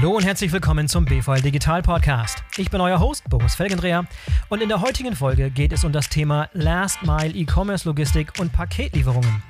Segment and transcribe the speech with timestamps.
[0.00, 2.44] Hallo und herzlich willkommen zum BVL Digital Podcast.
[2.56, 4.06] Ich bin euer Host, Boris Felgendreher,
[4.48, 8.52] und in der heutigen Folge geht es um das Thema Last Mile E-Commerce Logistik und
[8.52, 9.42] Paketlieferungen.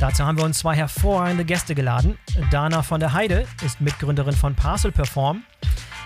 [0.00, 2.16] Dazu haben wir uns zwei hervorragende Gäste geladen.
[2.50, 5.42] Dana von der Heide ist Mitgründerin von Parcel Perform,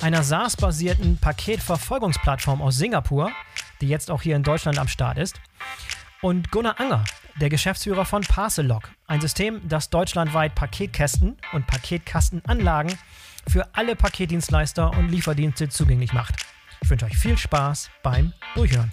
[0.00, 3.30] einer SaaS-basierten Paketverfolgungsplattform aus Singapur,
[3.80, 5.40] die jetzt auch hier in Deutschland am Start ist.
[6.20, 7.04] Und Gunnar Anger,
[7.41, 12.92] der Geschäftsführer von Parcellog, ein System, das deutschlandweit Paketkästen und Paketkastenanlagen
[13.48, 16.34] für alle Paketdienstleister und Lieferdienste zugänglich macht.
[16.82, 18.92] Ich wünsche euch viel Spaß beim Durchhören.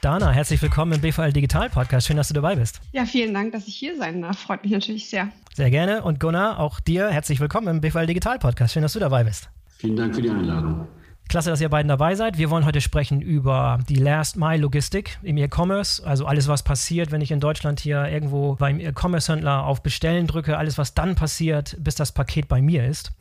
[0.00, 2.06] Dana, herzlich willkommen im BVL Digital Podcast.
[2.06, 2.80] Schön, dass du dabei bist.
[2.92, 4.38] Ja, vielen Dank, dass ich hier sein darf.
[4.38, 5.28] Freut mich natürlich sehr.
[5.54, 6.02] Sehr gerne.
[6.02, 8.74] Und Gunnar, auch dir herzlich willkommen im BVL Digital Podcast.
[8.74, 9.48] Schön, dass du dabei bist.
[9.78, 10.86] Vielen Dank für die Einladung.
[11.28, 12.38] Klasse, dass ihr beiden dabei seid.
[12.38, 16.06] Wir wollen heute sprechen über die Last Mile Logistik im E-Commerce.
[16.06, 20.58] Also alles, was passiert, wenn ich in Deutschland hier irgendwo beim E-Commerce-Händler auf Bestellen drücke,
[20.58, 23.12] alles, was dann passiert, bis das Paket bei mir ist.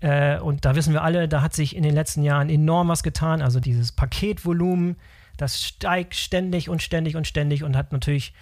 [0.00, 3.02] Äh, und da wissen wir alle, da hat sich in den letzten Jahren enorm was
[3.02, 3.40] getan.
[3.40, 4.96] Also dieses Paketvolumen,
[5.36, 8.34] das steigt ständig und ständig und ständig und hat natürlich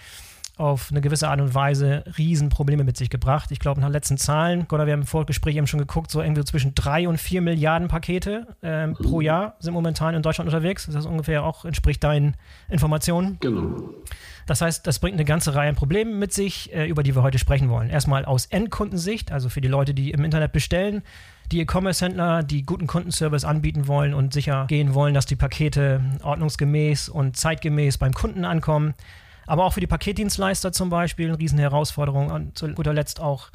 [0.56, 3.50] auf eine gewisse Art und Weise Riesenprobleme mit sich gebracht.
[3.50, 6.44] Ich glaube, nach letzten Zahlen, Gott, wir haben im Vorgespräch eben schon geguckt, so irgendwie
[6.44, 8.94] zwischen drei und vier Milliarden Pakete ähm, mhm.
[8.94, 10.88] pro Jahr sind momentan in Deutschland unterwegs.
[10.90, 12.36] Das ungefähr auch entspricht deinen
[12.68, 13.38] Informationen.
[13.40, 13.90] Genau.
[14.46, 17.22] Das heißt, das bringt eine ganze Reihe an Problemen mit sich, äh, über die wir
[17.22, 17.90] heute sprechen wollen.
[17.90, 21.02] Erstmal aus Endkundensicht, also für die Leute, die im Internet bestellen,
[21.50, 27.08] die E-Commerce-Händler, die guten Kundenservice anbieten wollen und sicher gehen wollen, dass die Pakete ordnungsgemäß
[27.08, 28.94] und zeitgemäß beim Kunden ankommen
[29.46, 33.50] aber auch für die Paketdienstleister zum Beispiel eine Riesenherausforderung und zu guter Letzt auch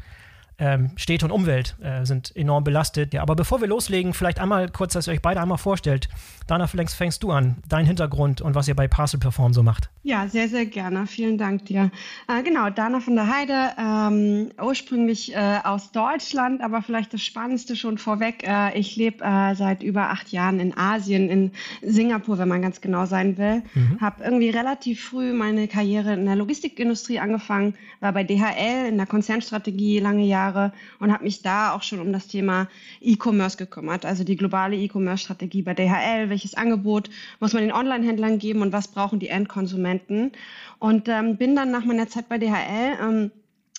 [0.60, 3.14] ähm, Städte und Umwelt äh, sind enorm belastet.
[3.14, 6.10] Ja, aber bevor wir loslegen, vielleicht einmal kurz, dass ihr euch beide einmal vorstellt.
[6.48, 9.90] Dana, vielleicht fängst du an, dein Hintergrund und was ihr bei Parcel Perform so macht.
[10.04, 11.06] Ja, sehr, sehr gerne.
[11.08, 11.92] Vielen Dank dir.
[12.28, 17.76] Äh, genau, Dana von der Heide, ähm, ursprünglich äh, aus Deutschland, aber vielleicht das Spannendste
[17.76, 18.44] schon vorweg.
[18.48, 21.52] Äh, ich lebe äh, seit über acht Jahren in Asien, in
[21.82, 23.62] Singapur, wenn man ganz genau sein will.
[23.76, 24.02] Mhm.
[24.02, 29.06] Habe irgendwie relativ früh meine Karriere in der Logistikindustrie angefangen, war bei DHL in der
[29.06, 32.67] Konzernstrategie lange Jahre Jahre und habe mich da auch schon um das Thema
[33.02, 38.61] E-Commerce gekümmert, also die globale E-Commerce-Strategie bei DHL, welches Angebot muss man den Online-Händlern geben
[38.61, 40.32] und was brauchen die Endkonsumenten.
[40.80, 43.32] Und ähm, bin dann nach meiner Zeit bei DHL ähm,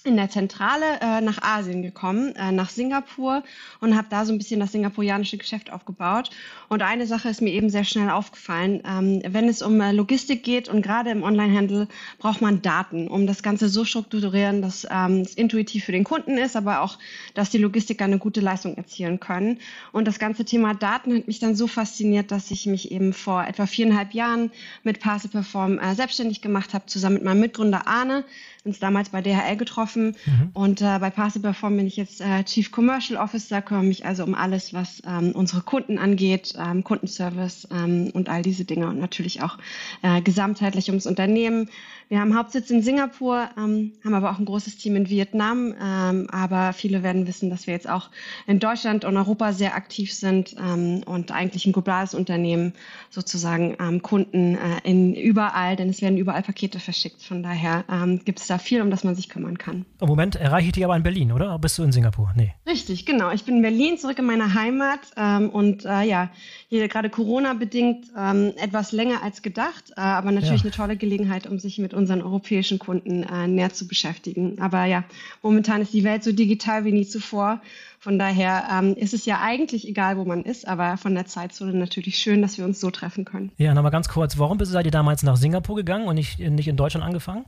[0.04, 3.42] in der Zentrale äh, nach Asien gekommen, äh, nach Singapur
[3.80, 6.30] und habe da so ein bisschen das singapurianische Geschäft aufgebaut.
[6.68, 8.82] Und eine Sache ist mir eben sehr schnell aufgefallen.
[8.86, 11.86] Ähm, wenn es um äh, Logistik geht und gerade im Onlinehandel
[12.18, 16.38] braucht man Daten, um das Ganze so strukturieren, dass ähm, es intuitiv für den Kunden
[16.38, 16.98] ist, aber auch,
[17.34, 19.58] dass die Logistiker eine gute Leistung erzielen können.
[19.92, 23.44] Und das ganze Thema Daten hat mich dann so fasziniert, dass ich mich eben vor
[23.44, 24.50] etwa viereinhalb Jahren
[24.82, 28.24] mit Parcel Perform äh, selbstständig gemacht habe, zusammen mit meinem Mitgründer Arne
[28.64, 30.50] uns damals bei DHL getroffen mhm.
[30.52, 34.22] und äh, bei Parcel Perform bin ich jetzt äh, Chief Commercial Officer, kümmere mich also
[34.22, 38.98] um alles, was ähm, unsere Kunden angeht, ähm, Kundenservice ähm, und all diese Dinge und
[38.98, 39.56] natürlich auch
[40.02, 41.70] äh, gesamtheitlich ums Unternehmen.
[42.10, 45.72] Wir haben Hauptsitz in Singapur, ähm, haben aber auch ein großes Team in Vietnam.
[45.80, 48.10] Ähm, aber viele werden wissen, dass wir jetzt auch
[48.48, 52.72] in Deutschland und Europa sehr aktiv sind ähm, und eigentlich ein globales Unternehmen
[53.10, 57.22] sozusagen Kunden äh, in überall, denn es werden überall Pakete verschickt.
[57.22, 57.84] Von daher
[58.24, 59.86] gibt es da viel, um das man sich kümmern kann.
[60.00, 61.58] Im Moment erreiche ich dich aber in Berlin, oder?
[61.58, 62.32] Bist du in Singapur?
[62.36, 62.54] Nee.
[62.66, 63.30] Richtig, genau.
[63.30, 66.30] Ich bin in Berlin, zurück in meine Heimat ähm, und äh, ja,
[66.68, 68.08] hier gerade Corona-bedingt
[68.56, 70.66] etwas länger als gedacht, äh, aber natürlich ja.
[70.66, 74.58] eine tolle Gelegenheit, um sich mit unseren europäischen Kunden äh, näher zu beschäftigen.
[74.60, 75.04] Aber ja,
[75.42, 77.60] momentan ist die Welt so digital wie nie zuvor.
[77.98, 81.74] Von daher ähm, ist es ja eigentlich egal, wo man ist, aber von der Zeitzone
[81.74, 83.52] natürlich schön, dass wir uns so treffen können.
[83.58, 86.76] Ja, nochmal ganz kurz, warum seid ihr damals nach Singapur gegangen und nicht, nicht in
[86.76, 87.44] Deutschland angefangen?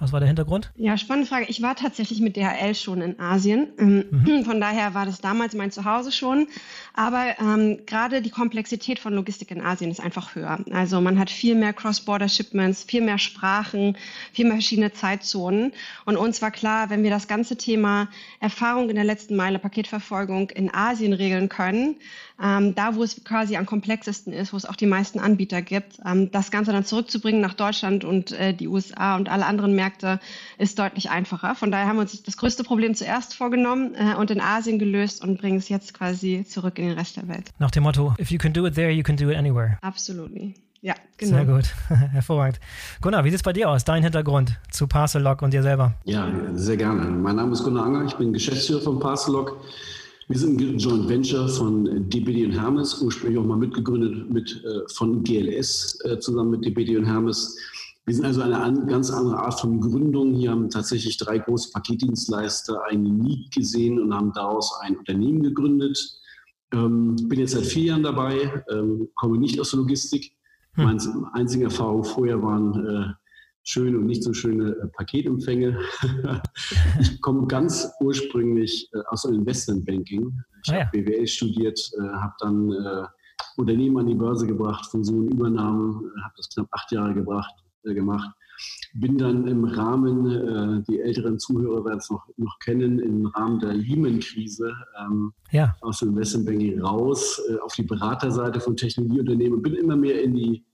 [0.00, 0.72] Was war der Hintergrund?
[0.76, 1.44] Ja, spannende Frage.
[1.48, 3.68] Ich war tatsächlich mit DHL schon in Asien.
[3.78, 4.44] Ähm, mhm.
[4.46, 6.48] Von daher war das damals mein Zuhause schon.
[6.94, 10.58] Aber ähm, gerade die Komplexität von Logistik in Asien ist einfach höher.
[10.70, 13.96] Also man hat viel mehr Cross-Border-Shipments, viel mehr Sprachen,
[14.32, 15.72] viel mehr verschiedene Zeitzonen.
[16.06, 18.08] Und uns war klar, wenn wir das ganze Thema
[18.40, 21.96] Erfahrung in der letzten Meile, Paketverfolgung in Asien regeln können,
[22.42, 26.00] ähm, da wo es quasi am komplexesten ist, wo es auch die meisten Anbieter gibt,
[26.06, 29.89] ähm, das Ganze dann zurückzubringen nach Deutschland und äh, die USA und alle anderen Märkte
[30.58, 31.54] ist deutlich einfacher.
[31.54, 35.22] Von daher haben wir uns das größte Problem zuerst vorgenommen äh, und in Asien gelöst
[35.22, 37.50] und bringen es jetzt quasi zurück in den Rest der Welt.
[37.58, 39.78] Nach dem Motto, if you can do it there, you can do it anywhere.
[39.82, 40.54] Absolutely.
[40.82, 41.36] Ja, genau.
[41.36, 41.74] Sehr gut,
[42.12, 42.58] hervorragend.
[43.02, 43.84] Gunnar, wie sieht es bei dir aus?
[43.84, 45.94] Dein Hintergrund zu Parcellog und dir selber?
[46.04, 47.04] Ja, sehr gerne.
[47.10, 49.60] Mein Name ist Gunnar Anger, ich bin Geschäftsführer von Parcellog.
[50.28, 54.88] Wir sind ein Joint Venture von DBD und Hermes, ursprünglich auch mal mitgegründet mit, äh,
[54.94, 57.58] von GLS äh, zusammen mit DBD und Hermes.
[58.06, 60.34] Wir sind also eine ganz andere Art von Gründung.
[60.34, 66.20] Hier haben tatsächlich drei große Paketdienstleister eine Need gesehen und haben daraus ein Unternehmen gegründet.
[66.72, 70.32] Ähm, bin jetzt seit vier Jahren dabei, ähm, komme nicht aus der Logistik.
[70.74, 70.84] Hm.
[70.84, 73.12] Meine einzige Erfahrung vorher waren äh,
[73.64, 75.78] schöne und nicht so schöne äh, Paketempfänge.
[77.00, 80.32] ich komme ganz ursprünglich äh, aus dem Investmentbanking.
[80.64, 80.86] Ich ah, ja.
[80.86, 83.04] habe BWL studiert, äh, habe dann äh,
[83.56, 88.30] Unternehmen an die Börse gebracht, Fusionen, Übernahmen, äh, habe das knapp acht Jahre gebracht, gemacht.
[88.92, 93.72] Bin dann im Rahmen, die älteren Zuhörer werden es noch, noch kennen, im Rahmen der
[93.72, 95.74] Lehman-Krise ähm, ja.
[95.80, 100.66] aus dem Investmentbanking raus auf die Beraterseite von Technologieunternehmen bin immer mehr in die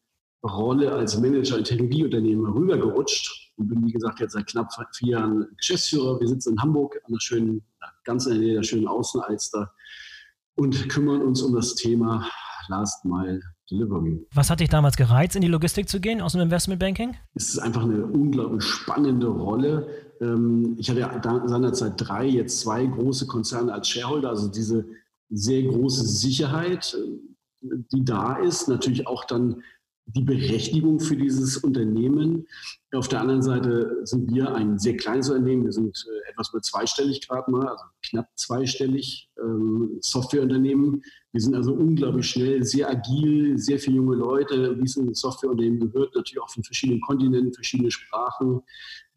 [0.43, 5.47] Rolle als Manager in Technologieunternehmen rübergerutscht und bin, wie gesagt, jetzt seit knapp vier Jahren
[5.57, 6.21] Geschäftsführer.
[6.21, 7.63] Wir sitzen in Hamburg an der schönen,
[8.05, 9.73] ganz in der Nähe der schönen Außenalster
[10.57, 12.29] und kümmern uns um das Thema
[12.69, 13.41] Last Mile
[13.71, 14.27] Delivery.
[14.33, 17.17] Was hat dich damals gereizt, in die Logistik zu gehen aus dem Investmentbanking?
[17.35, 19.89] Es ist einfach eine unglaublich spannende Rolle.
[20.21, 24.87] Ähm, ich hatte ja seinerzeit drei, jetzt zwei große Konzerne als Shareholder, also diese
[25.31, 26.97] sehr große Sicherheit,
[27.61, 28.69] die da ist.
[28.69, 29.63] Natürlich auch dann
[30.07, 32.47] die Berechtigung für dieses Unternehmen.
[32.93, 35.65] Auf der anderen Seite sind wir ein sehr kleines Unternehmen.
[35.65, 41.03] Wir sind äh, etwas über zweistellig gerade mal, also knapp zweistellig ähm, Softwareunternehmen.
[41.33, 45.81] Wir sind also unglaublich schnell, sehr agil, sehr viele junge Leute, wie es in Softwareunternehmen
[45.81, 48.61] gehört, natürlich auch von verschiedenen Kontinenten, verschiedene Sprachen.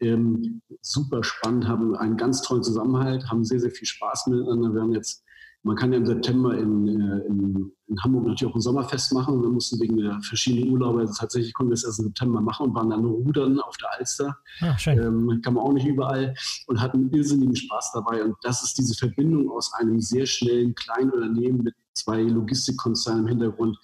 [0.00, 4.74] Ähm, super spannend, haben einen ganz tollen Zusammenhalt, haben sehr, sehr viel Spaß miteinander.
[4.74, 5.24] Wir haben jetzt
[5.62, 9.42] man kann ja im September in, äh, in, in, Hamburg natürlich auch ein Sommerfest machen.
[9.42, 12.66] Wir mussten wegen der verschiedenen Urlaube also tatsächlich konnten wir es erst im September machen
[12.66, 14.38] und waren dann rudern auf der Alster.
[14.60, 16.34] Ah, ähm, kann man auch nicht überall
[16.66, 18.24] und hatten irrsinnigen Spaß dabei.
[18.24, 23.28] Und das ist diese Verbindung aus einem sehr schnellen kleinen Unternehmen mit zwei Logistikkonzernen im
[23.28, 23.76] Hintergrund.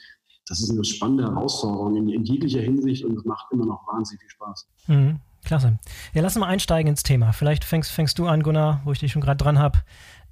[0.48, 4.22] Das ist eine spannende Herausforderung in, in jeglicher Hinsicht und es macht immer noch wahnsinnig
[4.22, 4.68] viel Spaß.
[4.86, 5.78] Mhm, klasse.
[6.12, 7.32] Ja, lass mal einsteigen ins Thema.
[7.32, 9.78] Vielleicht fängst, fängst du an, Gunnar, wo ich dich schon gerade dran habe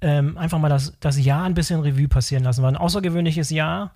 [0.01, 2.61] ähm, einfach mal das, das Jahr ein bisschen Revue passieren lassen.
[2.61, 3.91] War ein außergewöhnliches Jahr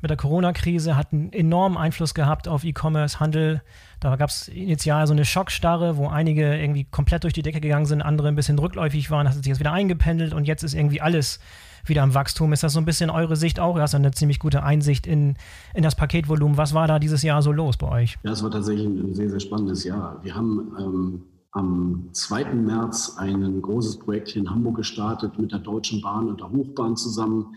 [0.00, 3.62] mit der Corona-Krise, hat einen enormen Einfluss gehabt auf E-Commerce, Handel.
[4.00, 7.86] Da gab es initial so eine Schockstarre, wo einige irgendwie komplett durch die Decke gegangen
[7.86, 11.00] sind, andere ein bisschen rückläufig waren, hat sich jetzt wieder eingependelt und jetzt ist irgendwie
[11.00, 11.38] alles
[11.84, 12.52] wieder am Wachstum.
[12.52, 13.76] Ist das so ein bisschen eure Sicht auch?
[13.76, 15.36] Du hast eine ziemlich gute Einsicht in,
[15.74, 16.56] in das Paketvolumen.
[16.56, 18.18] Was war da dieses Jahr so los bei euch?
[18.22, 20.20] Ja, es war tatsächlich ein sehr, sehr spannendes Jahr.
[20.22, 22.54] Wir haben ähm, am 2.
[22.54, 26.96] März ein großes Projekt hier in Hamburg gestartet mit der Deutschen Bahn und der Hochbahn
[26.96, 27.54] zusammen.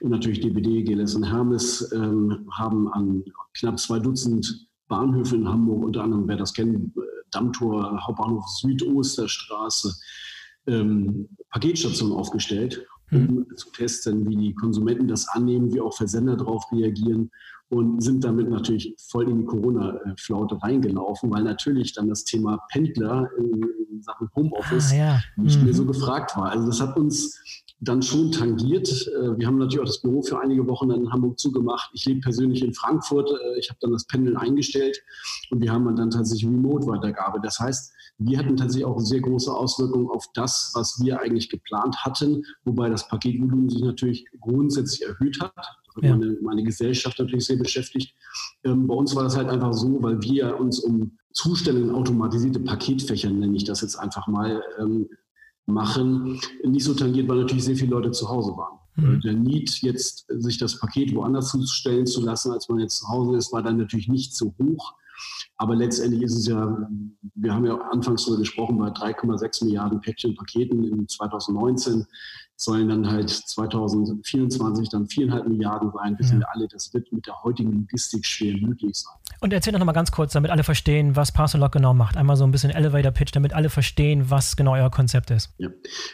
[0.00, 3.24] Und natürlich DBD, GLS und Hermes ähm, haben an
[3.58, 6.92] knapp zwei Dutzend Bahnhöfe in Hamburg, unter anderem, wer das kennt,
[7.30, 9.94] Dammtor, Hauptbahnhof Südosterstraße,
[10.66, 13.46] ähm, Paketstationen aufgestellt, um mhm.
[13.56, 17.30] zu testen, wie die Konsumenten das annehmen, wie auch Versender darauf reagieren
[17.70, 23.28] und sind damit natürlich voll in die Corona-Flaute reingelaufen, weil natürlich dann das Thema Pendler
[23.38, 25.20] in Sachen Homeoffice ah, ja.
[25.36, 25.64] nicht mhm.
[25.64, 26.50] mehr so gefragt war.
[26.50, 27.38] Also das hat uns
[27.80, 28.88] dann schon tangiert.
[28.88, 31.90] Äh, wir haben natürlich auch das Büro für einige Wochen in Hamburg zugemacht.
[31.92, 33.30] Ich lebe persönlich in Frankfurt.
[33.30, 35.00] Äh, ich habe dann das Pendeln eingestellt
[35.50, 37.44] und wir haben dann tatsächlich remote weitergearbeitet.
[37.44, 42.04] Das heißt, wir hatten tatsächlich auch sehr große Auswirkungen auf das, was wir eigentlich geplant
[42.04, 45.54] hatten, wobei das Paketvolumen sich natürlich grundsätzlich erhöht hat.
[45.54, 46.16] Das ja.
[46.16, 48.14] meine, meine, Gesellschaft natürlich sehr beschäftigt.
[48.64, 53.30] Ähm, bei uns war das halt einfach so, weil wir uns um Zustellungen automatisierte Paketfächer,
[53.30, 55.08] nenne ich das jetzt einfach mal, ähm,
[55.68, 58.78] machen, nicht so tangiert, weil natürlich sehr viele Leute zu Hause waren.
[58.96, 59.20] Mhm.
[59.20, 63.36] Der Need, jetzt sich das Paket woanders zustellen zu lassen, als man jetzt zu Hause
[63.36, 64.94] ist, war dann natürlich nicht so hoch.
[65.56, 66.88] Aber letztendlich ist es ja,
[67.34, 72.06] wir haben ja anfangs darüber gesprochen, bei 3,6 Milliarden Päckchen Paketen in 2019
[72.60, 76.18] sollen dann halt 2024 dann viereinhalb Milliarden sein.
[76.18, 76.40] Wissen ja.
[76.40, 79.14] wir alle, das wird mit der heutigen Logistik schwer möglich sein.
[79.40, 82.16] Und erzähl doch nochmal ganz kurz, damit alle verstehen, was Parcelog genau macht.
[82.16, 85.50] Einmal so ein bisschen Elevator Pitch, damit alle verstehen, was genau euer Konzept ist.
[85.58, 85.68] Ja.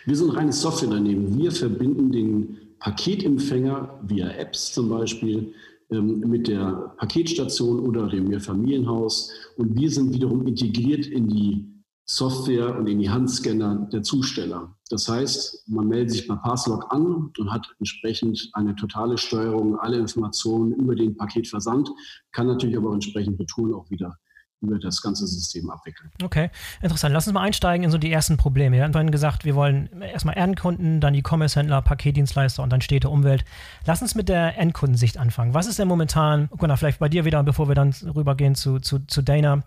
[0.05, 1.39] Wir sind ein reines Softwareunternehmen.
[1.39, 5.55] Wir verbinden den Paketempfänger via Apps zum Beispiel
[5.91, 9.31] mit der Paketstation oder dem Mehrfamilienhaus.
[9.57, 11.75] Und wir sind wiederum integriert in die
[12.07, 14.77] Software und in die Handscanner der Zusteller.
[14.91, 19.99] Das heißt, man meldet sich bei Passlog an und hat entsprechend eine totale Steuerung, alle
[19.99, 21.91] Informationen über den Paketversand,
[22.33, 24.19] kann natürlich aber entsprechend Retouren auch wieder
[24.65, 26.11] über das ganze System abwickeln.
[26.23, 26.51] Okay,
[26.83, 27.13] interessant.
[27.13, 28.77] Lass uns mal einsteigen in so die ersten Probleme.
[28.77, 33.45] Wir haben vorhin gesagt, wir wollen erstmal Endkunden, dann E-Commerce-Händler, Paketdienstleister und dann Städte, Umwelt.
[33.87, 35.55] Lass uns mit der Endkundensicht anfangen.
[35.55, 39.01] Was ist denn momentan, Gunnar, vielleicht bei dir wieder, bevor wir dann rübergehen zu, zu,
[39.07, 39.63] zu Dana,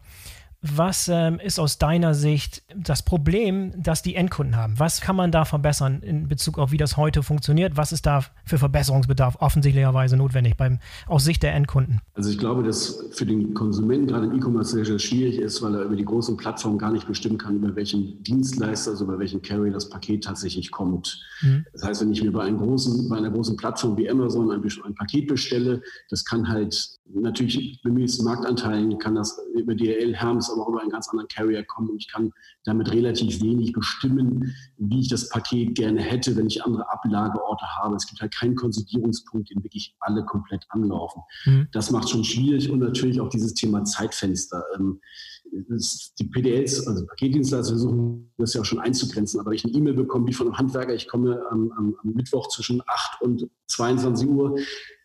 [0.61, 4.79] Was ähm, ist aus deiner Sicht das Problem, das die Endkunden haben?
[4.79, 7.77] Was kann man da verbessern in Bezug auf, wie das heute funktioniert?
[7.77, 12.01] Was ist da für Verbesserungsbedarf offensichtlicherweise notwendig beim, aus Sicht der Endkunden?
[12.15, 15.75] Also ich glaube, dass für den Konsumenten gerade im E-Commerce sehr, sehr schwierig ist, weil
[15.75, 19.43] er über die großen Plattformen gar nicht bestimmen kann, über welchen Dienstleister, also über welchen
[19.43, 21.21] Carrier das Paket tatsächlich kommt.
[21.41, 21.65] Mhm.
[21.73, 24.95] Das heißt, wenn ich mir bei, großen, bei einer großen Plattform wie Amazon ein, ein
[24.95, 30.63] Paket bestelle, das kann halt natürlich bei gewissen Marktanteilen kann das über DRL, Hermes, aber
[30.63, 32.31] auch über einen ganz anderen Carrier kommen und ich kann
[32.63, 37.95] damit relativ wenig bestimmen, wie ich das Paket gerne hätte, wenn ich andere Ablageorte habe.
[37.95, 41.21] Es gibt halt keinen Konsolidierungspunkt, den wirklich alle komplett anlaufen.
[41.45, 41.67] Mhm.
[41.71, 44.63] Das macht schon schwierig und natürlich auch dieses Thema Zeitfenster.
[44.75, 44.99] Ähm,
[45.51, 49.39] die PDLs, also Paketdienstleister, versuchen das ja auch schon einzugrenzen.
[49.39, 52.13] Aber wenn ich eine E-Mail bekomme, wie von einem Handwerker, ich komme am, am, am
[52.13, 54.57] Mittwoch zwischen 8 und 22 Uhr,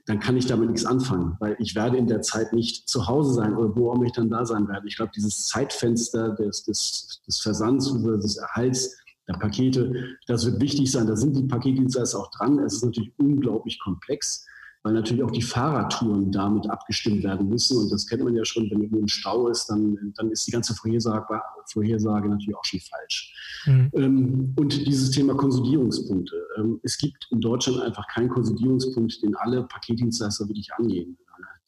[0.06, 3.34] dann kann ich damit nichts anfangen, weil ich werde in der Zeit nicht zu Hause
[3.34, 4.86] sein oder wo auch ich dann da sein werde.
[4.88, 8.96] Ich glaube, dieses Zeitfenster des, des, des Versands oder des Erhalts
[9.28, 11.06] der Pakete, das wird wichtig sein.
[11.06, 12.58] Da sind die Paketdienstleister auch dran.
[12.58, 14.44] Es ist natürlich unglaublich komplex
[14.82, 17.78] weil natürlich auch die Fahrradtouren damit abgestimmt werden müssen.
[17.78, 20.50] Und das kennt man ja schon, wenn irgendwo ein Stau ist, dann, dann ist die
[20.50, 23.62] ganze Vorhersage, Vorhersage natürlich auch schon falsch.
[23.66, 23.90] Mhm.
[23.94, 26.36] Ähm, und dieses Thema Konsolidierungspunkte.
[26.58, 31.16] Ähm, es gibt in Deutschland einfach keinen Konsolidierungspunkt, den alle Paketdienstleister wirklich angehen.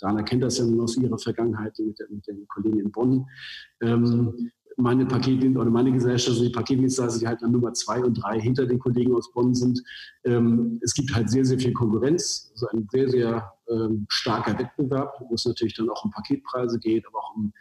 [0.00, 3.26] Dana kennt das ja nun aus ihrer Vergangenheit mit, der, mit den Kollegen in Bonn.
[3.80, 8.14] Ähm, meine Paketdienst oder meine Gesellschaft, also die Paketdienstleister, die halt an Nummer zwei und
[8.14, 9.82] drei hinter den Kollegen aus Bonn sind.
[10.24, 15.14] Ähm, es gibt halt sehr, sehr viel Konkurrenz, also ein sehr, sehr ähm, starker Wettbewerb,
[15.28, 17.52] wo es natürlich dann auch um Paketpreise geht, aber auch um,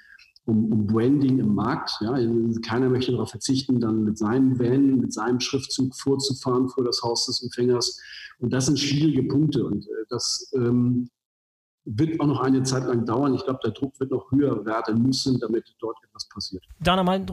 [0.46, 1.92] um, um Branding im Markt.
[2.02, 2.18] Ja.
[2.66, 7.26] Keiner möchte darauf verzichten, dann mit seinem Van, mit seinem Schriftzug vorzufahren vor das Haus
[7.28, 8.00] des Empfängers.
[8.40, 11.10] Und das sind schwierige Punkte und äh, das ähm,
[11.86, 13.34] wird auch noch eine Zeit lang dauern.
[13.34, 16.64] Ich glaube, der Druck wird noch höher werden müssen, damit dort etwas passiert.
[16.80, 17.26] Dana, mal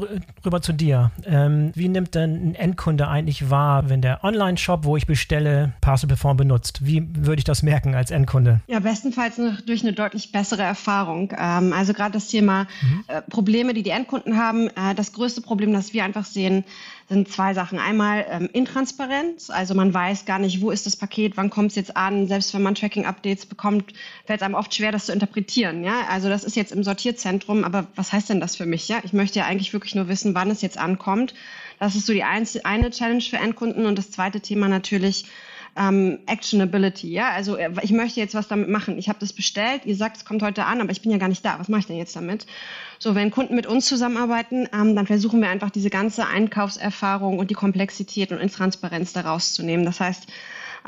[0.45, 1.13] rüber zu dir.
[1.25, 6.09] Ähm, wie nimmt denn ein Endkunde eigentlich wahr, wenn der Online-Shop, wo ich bestelle, Parcel
[6.09, 6.85] Perform benutzt?
[6.85, 8.61] Wie würde ich das merken als Endkunde?
[8.67, 11.33] Ja, bestenfalls noch durch eine deutlich bessere Erfahrung.
[11.39, 13.05] Ähm, also gerade das Thema mhm.
[13.07, 14.69] äh, Probleme, die die Endkunden haben.
[14.69, 16.65] Äh, das größte Problem, das wir einfach sehen,
[17.11, 17.81] sind zwei Sachen.
[17.81, 21.77] Einmal ähm, Intransparenz, also man weiß gar nicht, wo ist das Paket, wann kommt es
[21.77, 22.29] jetzt an.
[22.29, 23.93] Selbst wenn man Tracking-Updates bekommt,
[24.25, 25.83] fällt es einem oft schwer, das zu interpretieren.
[25.83, 26.07] Ja?
[26.09, 28.89] Also das ist jetzt im Sortierzentrum, aber was heißt denn das für mich?
[28.89, 29.01] Ja?
[29.03, 31.35] Ich möchte ja eigentlich wirklich nur wissen, wann es jetzt ankommt.
[31.81, 33.87] Das ist so die eine Challenge für Endkunden.
[33.87, 35.25] Und das zweite Thema natürlich
[35.77, 37.11] ähm, Actionability.
[37.11, 37.31] Ja?
[37.31, 38.99] Also äh, ich möchte jetzt was damit machen.
[38.99, 41.29] Ich habe das bestellt, ihr sagt, es kommt heute an, aber ich bin ja gar
[41.29, 41.59] nicht da.
[41.59, 42.47] Was mache ich denn jetzt damit?
[42.99, 47.51] So, wenn Kunden mit uns zusammenarbeiten, ähm, dann versuchen wir einfach diese ganze Einkaufserfahrung und
[47.51, 49.85] die Komplexität und Intransparenz daraus zu nehmen.
[49.85, 50.27] Das heißt,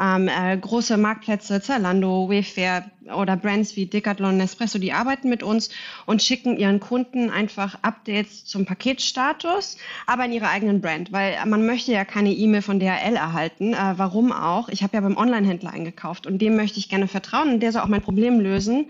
[0.01, 5.71] ähm, äh, große Marktplätze, Zalando, Wayfair oder Brands wie Decathlon, Nespresso, die arbeiten mit uns
[6.07, 11.67] und schicken ihren Kunden einfach Updates zum Paketstatus, aber in ihrer eigenen Brand, weil man
[11.67, 13.73] möchte ja keine E-Mail von DHL erhalten.
[13.75, 14.69] Äh, warum auch?
[14.69, 17.83] Ich habe ja beim Online-Händler eingekauft und dem möchte ich gerne vertrauen und der soll
[17.83, 18.87] auch mein Problem lösen.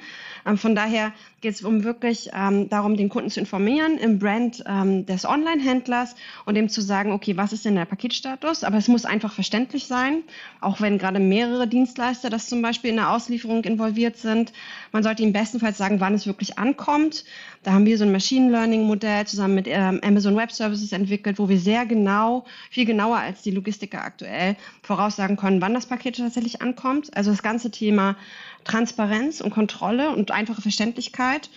[0.47, 4.63] Ähm, von daher geht es um wirklich ähm, darum, den Kunden zu informieren im Brand
[4.67, 6.15] ähm, des Online-Händlers
[6.45, 8.65] und dem zu sagen, okay, was ist denn der Paketstatus?
[8.65, 10.23] Aber es muss einfach verständlich sein,
[10.61, 14.53] auch wenn gerade mehrere Dienstleister das zum Beispiel in der Auslieferung involviert sind.
[14.91, 17.25] Man sollte ihm bestenfalls sagen, wann es wirklich ankommt.
[17.63, 21.49] Da haben wir so ein Machine Learning-Modell zusammen mit ähm, Amazon Web Services entwickelt, wo
[21.49, 26.61] wir sehr genau, viel genauer als die Logistiker aktuell voraussagen können, wann das Paket tatsächlich
[26.61, 27.17] ankommt.
[27.17, 28.17] Also das ganze Thema
[28.65, 31.51] Transparenz und Kontrolle und einfache Verständlichkeit.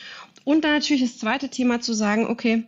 [0.44, 2.66] Und dann natürlich das zweite Thema zu sagen, okay,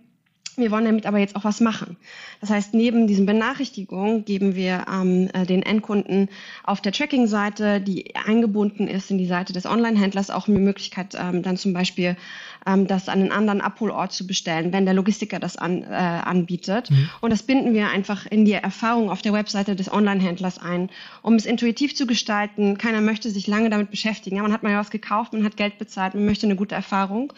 [0.57, 1.97] wir wollen damit aber jetzt auch was machen.
[2.41, 6.29] Das heißt, neben diesen Benachrichtigungen geben wir ähm, äh, den Endkunden
[6.63, 11.43] auf der Tracking-Seite, die eingebunden ist in die Seite des Online-Händlers, auch eine Möglichkeit, ähm,
[11.43, 12.17] dann zum Beispiel
[12.65, 16.89] ähm, das an einen anderen Abholort zu bestellen, wenn der Logistiker das an, äh, anbietet.
[16.89, 17.09] Mhm.
[17.21, 20.89] Und das binden wir einfach in die Erfahrung auf der Webseite des Online-Händlers ein,
[21.21, 22.79] um es intuitiv zu gestalten.
[22.79, 24.37] Keiner möchte sich lange damit beschäftigen.
[24.37, 27.31] Ja, man hat mal was gekauft, man hat Geld bezahlt, man möchte eine gute Erfahrung.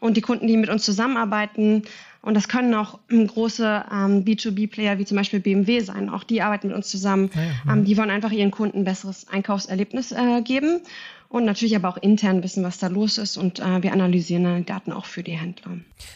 [0.00, 1.84] Und die Kunden, die mit uns zusammenarbeiten,
[2.24, 6.08] und das können auch große ähm, B2B-Player wie zum Beispiel BMW sein.
[6.08, 7.30] Auch die arbeiten mit uns zusammen.
[7.34, 7.72] Ja, ja.
[7.72, 10.80] Ähm, die wollen einfach ihren Kunden ein besseres Einkaufserlebnis äh, geben
[11.34, 14.58] und natürlich aber auch intern wissen, was da los ist und äh, wir analysieren dann
[14.58, 15.72] die Daten auch für die Händler.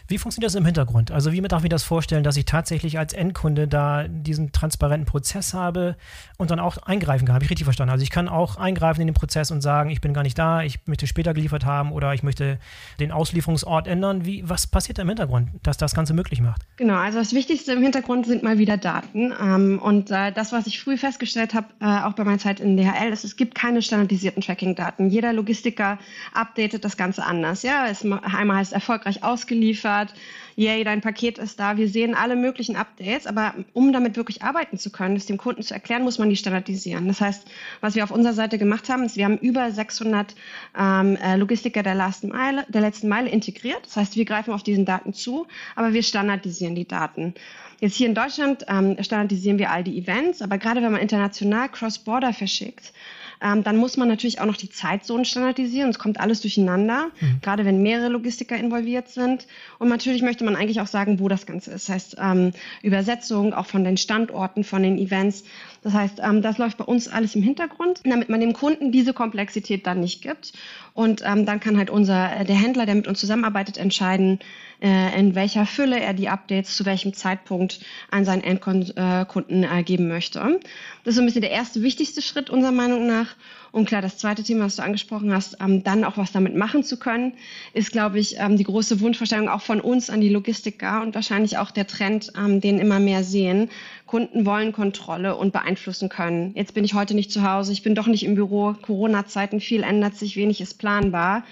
[0.06, 1.10] Wie funktioniert das im Hintergrund?
[1.10, 5.54] Also wie darf ich das vorstellen, dass ich tatsächlich als Endkunde da diesen transparenten Prozess
[5.54, 5.96] habe
[6.36, 7.34] und dann auch eingreifen kann?
[7.34, 7.90] Habe ich richtig verstanden?
[7.90, 10.62] Also ich kann auch eingreifen in den Prozess und sagen, ich bin gar nicht da,
[10.62, 12.60] ich möchte später geliefert haben oder ich möchte
[13.00, 14.24] den Auslieferungsort ändern.
[14.24, 16.62] Wie, was passiert da im Hintergrund, dass das Ganze möglich macht?
[16.76, 19.32] Genau, also das Wichtigste im Hintergrund sind mal wieder Daten.
[19.42, 22.76] Ähm, und äh, das, was ich früh festgestellt habe, äh, auch bei meiner Zeit in
[22.76, 25.98] DHL, ist, es gibt keine standardisierten Tracking-Daten jeder Logistiker
[26.32, 27.62] updatet das Ganze anders.
[27.62, 30.14] Ja, es, einmal heißt erfolgreich ausgeliefert,
[30.58, 31.76] yay, dein Paket ist da.
[31.76, 35.62] Wir sehen alle möglichen Updates, aber um damit wirklich arbeiten zu können, es dem Kunden
[35.62, 37.06] zu erklären, muss man die standardisieren.
[37.06, 37.46] Das heißt,
[37.80, 40.34] was wir auf unserer Seite gemacht haben, ist, wir haben über 600
[40.76, 43.80] ähm, äh, Logistiker der, Meile, der letzten Meile integriert.
[43.84, 45.46] Das heißt, wir greifen auf diesen Daten zu,
[45.76, 47.34] aber wir standardisieren die Daten.
[47.80, 51.68] Jetzt hier in Deutschland ähm, standardisieren wir all die Events, aber gerade wenn man international
[51.68, 52.92] Cross-Border verschickt,
[53.40, 55.90] ähm, dann muss man natürlich auch noch die Zeitzonen standardisieren.
[55.90, 57.40] Es kommt alles durcheinander, mhm.
[57.40, 59.46] gerade wenn mehrere Logistiker involviert sind.
[59.78, 61.88] Und natürlich möchte man eigentlich auch sagen, wo das Ganze ist.
[61.88, 62.52] Das heißt, ähm,
[62.82, 65.44] Übersetzung auch von den Standorten, von den Events.
[65.88, 69.14] Das heißt, ähm, das läuft bei uns alles im Hintergrund, damit man dem Kunden diese
[69.14, 70.52] Komplexität dann nicht gibt.
[70.92, 74.38] Und ähm, dann kann halt unser, äh, der Händler, der mit uns zusammenarbeitet, entscheiden,
[74.82, 77.80] äh, in welcher Fülle er die Updates zu welchem Zeitpunkt
[78.10, 80.40] an seinen Endkunden äh, geben möchte.
[80.40, 83.28] Das ist so ein bisschen der erste wichtigste Schritt unserer Meinung nach.
[83.70, 86.82] Und klar, das zweite Thema, was du angesprochen hast, ähm, dann auch was damit machen
[86.82, 87.34] zu können,
[87.74, 91.58] ist, glaube ich, ähm, die große Wunschvorstellung auch von uns an die Logistiker und wahrscheinlich
[91.58, 93.70] auch der Trend, ähm, den immer mehr sehen.
[94.06, 96.52] Kunden wollen Kontrolle und beeinflussen können.
[96.54, 99.82] Jetzt bin ich heute nicht zu Hause, ich bin doch nicht im Büro, Corona-Zeiten, viel
[99.82, 101.44] ändert sich, wenig ist planbar.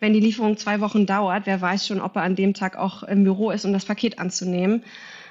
[0.00, 3.02] Wenn die Lieferung zwei Wochen dauert, wer weiß schon, ob er an dem Tag auch
[3.02, 4.84] im Büro ist, um das Paket anzunehmen.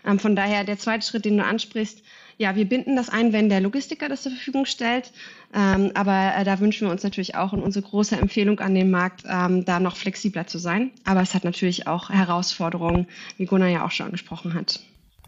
[0.06, 2.04] Ähm, von daher der zweite Schritt, den du ansprichst,
[2.38, 5.12] ja, wir binden das ein, wenn der Logistiker das zur Verfügung stellt.
[5.54, 8.92] Ähm, aber äh, da wünschen wir uns natürlich auch und unsere große Empfehlung an den
[8.92, 10.92] Markt, ähm, da noch flexibler zu sein.
[11.06, 14.80] Aber es hat natürlich auch Herausforderungen, wie Gunnar ja auch schon angesprochen hat.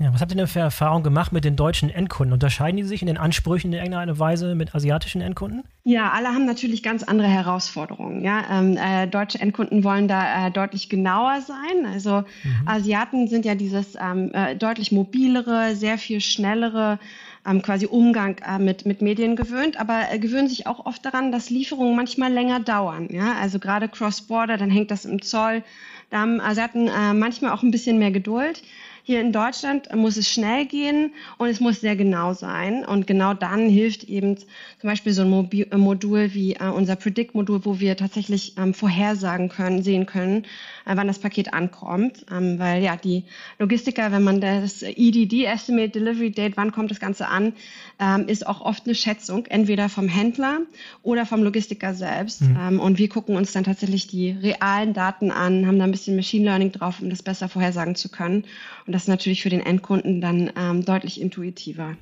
[0.01, 2.31] Ja, was habt ihr denn für Erfahrungen gemacht mit den deutschen Endkunden?
[2.31, 5.63] Unterscheiden die sich in den Ansprüchen in irgendeiner Weise mit asiatischen Endkunden?
[5.83, 8.23] Ja, alle haben natürlich ganz andere Herausforderungen.
[8.23, 11.85] Ja, ähm, äh, deutsche Endkunden wollen da äh, deutlich genauer sein.
[11.85, 12.67] Also mhm.
[12.67, 16.97] Asiaten sind ja dieses ähm, äh, deutlich mobilere, sehr viel schnellere
[17.45, 21.33] ähm, quasi Umgang äh, mit, mit Medien gewöhnt, aber äh, gewöhnen sich auch oft daran,
[21.33, 23.09] dass Lieferungen manchmal länger dauern.
[23.11, 25.63] Ja, also gerade Cross-Border, dann hängt das im Zoll.
[26.09, 28.63] Da haben Asiaten äh, manchmal auch ein bisschen mehr Geduld.
[29.03, 32.85] Hier in Deutschland muss es schnell gehen und es muss sehr genau sein.
[32.85, 34.47] Und genau dann hilft eben zum
[34.89, 39.49] Beispiel so ein Mobil äh, Modul wie äh, unser Predict-Modul, wo wir tatsächlich ähm, vorhersagen
[39.49, 40.43] können, sehen können,
[40.85, 42.25] äh, wann das Paket ankommt.
[42.31, 43.23] Ähm, weil ja, die
[43.57, 47.53] Logistiker, wenn man das EDD, Estimate Delivery Date, wann kommt das Ganze an,
[47.99, 50.59] ähm, ist auch oft eine Schätzung, entweder vom Händler
[51.03, 52.41] oder vom Logistiker selbst.
[52.41, 52.79] Mhm.
[52.79, 56.45] Und wir gucken uns dann tatsächlich die realen Daten an, haben da ein bisschen Machine
[56.45, 58.45] Learning drauf, um das besser vorhersagen zu können.
[58.89, 61.93] Und das ist natürlich für den Endkunden dann ähm, deutlich intuitiver.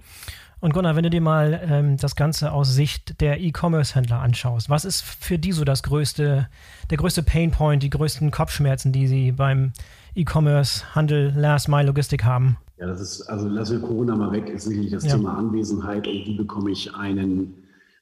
[0.61, 4.85] Und Gunnar, wenn du dir mal ähm, das Ganze aus Sicht der E-Commerce-Händler anschaust, was
[4.85, 6.47] ist für die so das größte,
[6.89, 9.73] der größte Painpoint, die größten Kopfschmerzen, die sie beim
[10.15, 12.55] E-Commerce-Handel, Last-Mile-Logistik haben?
[12.79, 15.17] Ja, das ist, also lassen wir Corona mal weg, ist sicherlich das ja.
[15.17, 17.53] Thema Anwesenheit und wie bekomme ich einen,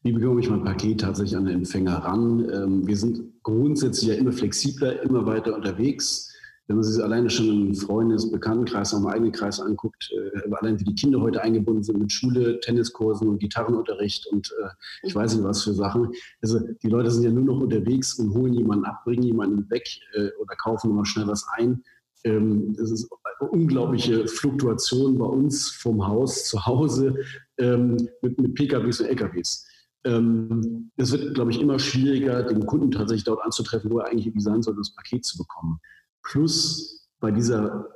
[0.03, 2.47] wie bekomme ich mein Paket tatsächlich an den Empfänger ran?
[2.53, 6.34] Ähm, wir sind grundsätzlich ja immer flexibler, immer weiter unterwegs
[6.67, 10.79] wenn man sich alleine schon im Freundes-, Bekanntenkreis, auch im eigenen Kreis anguckt, äh, allein
[10.79, 14.69] wie die Kinder heute eingebunden sind mit Schule, Tenniskursen und Gitarrenunterricht und äh,
[15.03, 16.11] ich weiß nicht was für Sachen.
[16.41, 19.87] Also die Leute sind ja nur noch unterwegs und holen jemanden ab, bringen jemanden weg
[20.13, 21.83] äh, oder kaufen immer schnell was ein.
[22.23, 23.07] Ähm, das ist
[23.39, 27.15] eine unglaubliche Fluktuation bei uns vom Haus zu Hause
[27.59, 29.67] ähm, mit, mit PKWs und LKWs.
[30.05, 34.31] Ähm, es wird, glaube ich, immer schwieriger, den Kunden tatsächlich dort anzutreffen, wo er eigentlich
[34.37, 35.79] sein soll, das Paket zu bekommen.
[36.25, 37.87] Plus bei dieser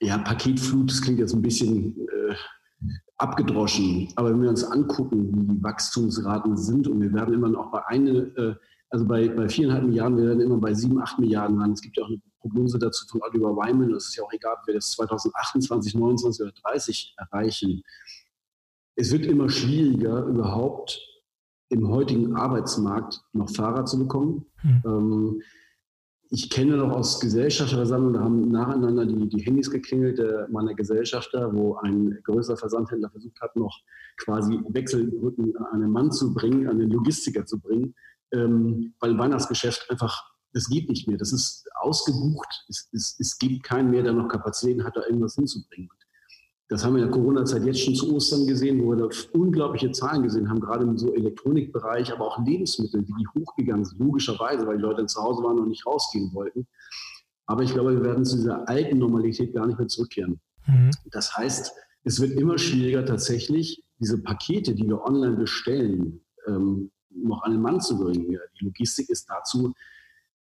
[0.00, 2.34] ja, Paketflut, das klingt jetzt ein bisschen äh,
[3.16, 7.70] abgedroschen, aber wenn wir uns angucken, wie die Wachstumsraten sind und wir werden immer noch
[7.70, 8.54] bei eine, äh,
[8.90, 11.74] also bei, bei viereinhalb Milliarden, wir werden immer bei sieben, acht Milliarden landen.
[11.74, 14.56] Es gibt ja auch eine Prognose dazu von Oliver Wyman, das ist ja auch egal,
[14.60, 17.82] ob wir das 2028, 29 oder 30 erreichen.
[18.96, 21.00] Es wird immer schwieriger, überhaupt
[21.70, 24.46] im heutigen Arbeitsmarkt noch Fahrer zu bekommen.
[24.56, 24.82] Hm.
[24.84, 25.42] Ähm,
[26.34, 31.54] ich kenne noch aus Gesellschafterversammlungen, da haben nacheinander die, die Handys geklingelt äh, meiner Gesellschafter,
[31.54, 33.80] wo ein größerer Versandhändler versucht hat, noch
[34.16, 37.94] quasi Wechselbrücken an einen Mann zu bringen, an den Logistiker zu bringen,
[38.32, 41.18] ähm, weil Weihnachtsgeschäft einfach, das geht nicht mehr.
[41.18, 42.64] Das ist ausgebucht.
[42.68, 45.88] Es, es, es gibt keinen mehr, der noch Kapazitäten hat, da irgendwas hinzubringen.
[46.68, 49.92] Das haben wir in der Corona-Zeit jetzt schon zu Ostern gesehen, wo wir da unglaubliche
[49.92, 54.78] Zahlen gesehen haben, gerade im so Elektronikbereich, aber auch Lebensmittel, die hochgegangen sind, logischerweise, weil
[54.78, 56.66] die Leute zu Hause waren und nicht rausgehen wollten.
[57.46, 60.40] Aber ich glaube, wir werden zu dieser alten Normalität gar nicht mehr zurückkehren.
[60.66, 60.90] Mhm.
[61.10, 61.72] Das heißt,
[62.04, 67.60] es wird immer schwieriger, tatsächlich diese Pakete, die wir online bestellen, ähm, noch an den
[67.60, 68.26] Mann zu bringen.
[68.28, 69.74] Die Logistik ist dazu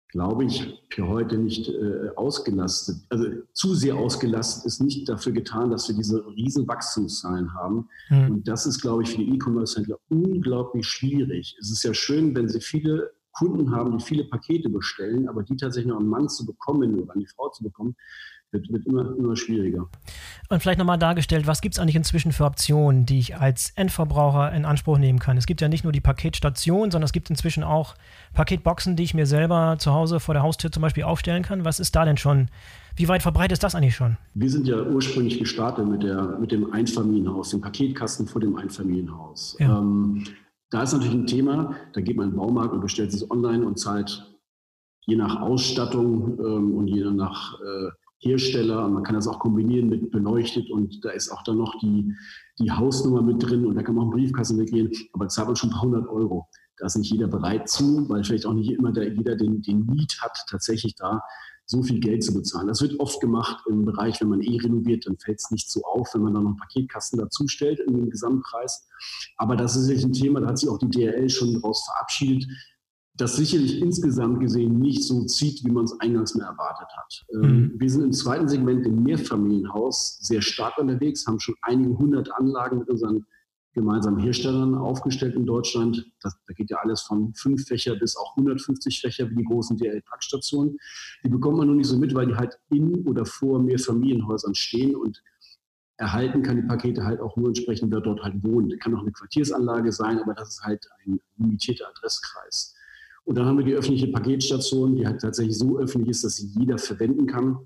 [0.10, 5.70] glaube ich, für heute nicht äh, ausgelastet, also zu sehr ausgelastet ist nicht dafür getan,
[5.70, 7.88] dass wir diese riesen Wachstumszahlen haben.
[8.10, 8.32] Mhm.
[8.32, 11.56] Und das ist, glaube ich, für die E-Commerce-Händler unglaublich schwierig.
[11.60, 15.56] Es ist ja schön, wenn sie viele Kunden haben, die viele Pakete bestellen, aber die
[15.56, 17.96] tatsächlich noch einen Mann zu bekommen oder eine Frau zu bekommen,
[18.52, 19.88] wird, wird immer, immer schwieriger.
[20.50, 24.52] Und vielleicht nochmal dargestellt, was gibt es eigentlich inzwischen für Optionen, die ich als Endverbraucher
[24.54, 25.38] in Anspruch nehmen kann?
[25.38, 27.96] Es gibt ja nicht nur die Paketstation, sondern es gibt inzwischen auch
[28.34, 31.66] Paketboxen, die ich mir selber zu Hause vor der Haustür zum Beispiel aufstellen kann.
[31.66, 32.50] Was ist da denn schon?
[32.96, 34.18] Wie weit verbreitet ist das eigentlich schon?
[34.34, 39.56] Wir sind ja ursprünglich gestartet mit, der, mit dem Einfamilienhaus, dem Paketkasten vor dem Einfamilienhaus.
[39.60, 39.80] Ja.
[39.80, 40.26] Ähm,
[40.72, 43.66] da ist natürlich ein Thema, da geht man in den Baumarkt und bestellt es online
[43.66, 44.26] und zahlt
[45.06, 48.88] je nach Ausstattung ähm, und je nach äh, Hersteller.
[48.88, 52.14] Man kann das auch kombinieren mit beleuchtet und da ist auch dann noch die,
[52.60, 55.56] die Hausnummer mit drin und da kann man auch einen Briefkasten weggehen, aber zahlt man
[55.56, 56.48] schon ein paar hundert Euro.
[56.78, 59.86] Da ist nicht jeder bereit zu, weil vielleicht auch nicht immer der, jeder den, den
[59.86, 61.22] Need hat, tatsächlich da
[61.66, 62.68] so viel Geld zu bezahlen.
[62.68, 65.84] Das wird oft gemacht im Bereich, wenn man eh renoviert, dann fällt es nicht so
[65.84, 68.88] auf, wenn man dann noch einen Paketkasten dazu stellt in den Gesamtpreis.
[69.38, 72.48] Aber das ist sicherlich ein Thema, da hat sich auch die DRL schon daraus verabschiedet,
[73.20, 77.26] das sicherlich insgesamt gesehen nicht so zieht, wie man es eingangs mehr erwartet hat.
[77.34, 77.74] Mhm.
[77.78, 82.80] Wir sind im zweiten Segment im Mehrfamilienhaus sehr stark unterwegs, haben schon einige hundert Anlagen
[82.80, 83.26] mit unseren
[83.74, 86.06] gemeinsamen Herstellern aufgestellt in Deutschland.
[86.22, 89.78] Das, da geht ja alles von fünf Fächer bis auch 150 Fächer wie die großen
[89.78, 90.78] DL-Packstationen.
[91.24, 94.96] Die bekommt man nur nicht so mit, weil die halt in oder vor Mehrfamilienhäusern stehen
[94.96, 95.22] und
[95.98, 98.80] erhalten kann die Pakete halt auch nur entsprechend, wer dort halt wohnt.
[98.80, 102.76] Kann auch eine Quartiersanlage sein, aber das ist halt ein limitierter Adresskreis.
[103.30, 106.48] Und dann haben wir die öffentliche Paketstation, die halt tatsächlich so öffentlich ist, dass sie
[106.48, 107.60] jeder verwenden kann.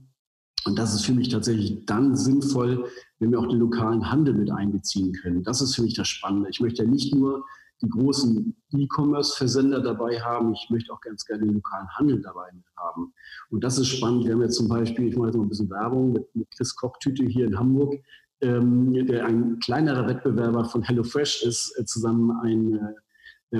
[0.66, 4.52] Und das ist für mich tatsächlich dann sinnvoll, wenn wir auch den lokalen Handel mit
[4.52, 5.42] einbeziehen können.
[5.42, 6.50] Das ist für mich das Spannende.
[6.50, 7.46] Ich möchte ja nicht nur
[7.82, 13.14] die großen E-Commerce-Versender dabei haben, ich möchte auch ganz gerne den lokalen Handel dabei haben.
[13.50, 14.26] Und das ist spannend.
[14.26, 16.76] Wir haben jetzt zum Beispiel, ich mache jetzt mal ein bisschen Werbung mit, mit Chris
[16.76, 18.04] Kocktüte hier in Hamburg,
[18.42, 22.94] ähm, der ein kleinerer Wettbewerber von HelloFresh ist, äh, zusammen ein äh,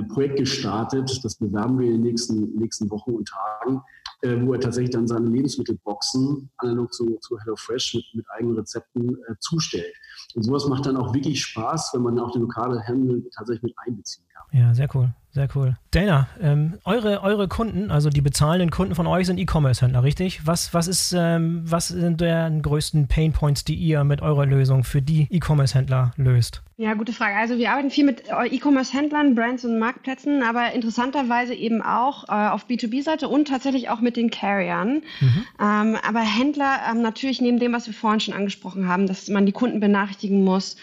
[0.02, 1.20] Projekt gestartet.
[1.22, 3.82] Das bewerben wir in den nächsten, nächsten Wochen und Tagen,
[4.22, 9.16] äh, wo er tatsächlich dann seine Lebensmittelboxen analog zu, zu HelloFresh mit, mit eigenen Rezepten
[9.28, 9.94] äh, zustellt.
[10.34, 13.74] Und sowas macht dann auch wirklich Spaß, wenn man auch den lokalen Handel tatsächlich mit
[13.76, 14.58] einbeziehen kann.
[14.58, 15.14] Ja, sehr cool.
[15.34, 15.76] Sehr cool.
[15.90, 20.46] Dana, ähm, eure, eure Kunden, also die bezahlenden Kunden von euch sind E-Commerce-Händler, richtig?
[20.46, 25.02] Was, was, ist, ähm, was sind die größten Painpoints, die ihr mit eurer Lösung für
[25.02, 26.62] die E-Commerce-Händler löst?
[26.76, 27.34] Ja, gute Frage.
[27.34, 32.66] Also wir arbeiten viel mit E-Commerce-Händlern, Brands und Marktplätzen, aber interessanterweise eben auch äh, auf
[32.66, 35.02] B2B-Seite und tatsächlich auch mit den Carriern.
[35.20, 35.44] Mhm.
[35.60, 39.46] Ähm, aber Händler ähm, natürlich neben dem, was wir vorhin schon angesprochen haben, dass man
[39.46, 40.76] die Kunden benachrichtigen muss,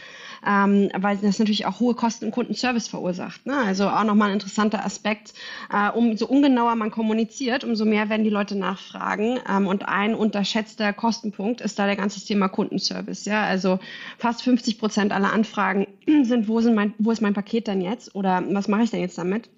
[0.46, 3.46] ähm, weil das natürlich auch hohe Kosten im Kundenservice verursacht.
[3.46, 3.56] Ne?
[3.56, 5.34] Also auch nochmal ein interessanter Aspekt.
[5.72, 9.40] Äh, umso ungenauer man kommuniziert, umso mehr werden die Leute nachfragen.
[9.50, 13.26] Ähm, und ein unterschätzter Kostenpunkt ist da der ganze Thema Kundenservice.
[13.26, 13.44] Ja?
[13.44, 13.80] Also
[14.18, 15.88] fast 50 Prozent aller Anfragen
[16.24, 19.02] sind, wo, sind mein, wo ist mein Paket denn jetzt oder was mache ich denn
[19.02, 19.50] jetzt damit?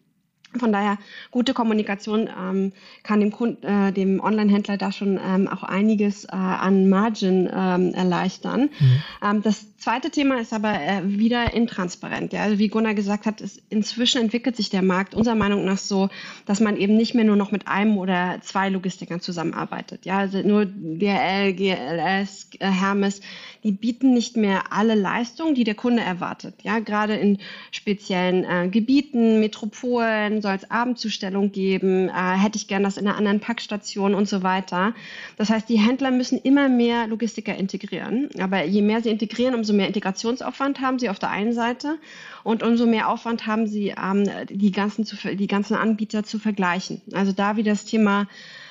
[0.59, 0.97] Von daher,
[1.31, 6.31] gute Kommunikation ähm, kann dem, Kunden, äh, dem Online-Händler da schon ähm, auch einiges äh,
[6.31, 8.69] an Margin ähm, erleichtern.
[8.79, 9.03] Mhm.
[9.23, 12.31] Ähm, das zweite Thema ist aber äh, wieder intransparent.
[12.31, 12.43] Ja?
[12.43, 16.07] Also wie Gunnar gesagt hat, ist, inzwischen entwickelt sich der Markt unserer Meinung nach so,
[16.45, 20.05] dass man eben nicht mehr nur noch mit einem oder zwei Logistikern zusammenarbeitet.
[20.05, 20.19] Ja?
[20.19, 23.19] Also nur DRL, GLS, äh, Hermes,
[23.65, 26.55] die bieten nicht mehr alle Leistungen, die der Kunde erwartet.
[26.63, 26.79] Ja?
[26.79, 27.39] Gerade in
[27.71, 33.17] speziellen äh, Gebieten, Metropolen, soll es Abendzustellung geben, äh, hätte ich gern das in einer
[33.17, 34.93] anderen Packstation und so weiter.
[35.35, 38.29] Das heißt, die Händler müssen immer mehr Logistiker integrieren.
[38.39, 41.97] Aber je mehr sie integrieren, umso mehr Integrationsaufwand haben sie auf der einen Seite
[42.43, 47.01] und umso mehr Aufwand haben sie, ähm, die, ganzen zu, die ganzen Anbieter zu vergleichen.
[47.13, 48.27] Also da wie das Thema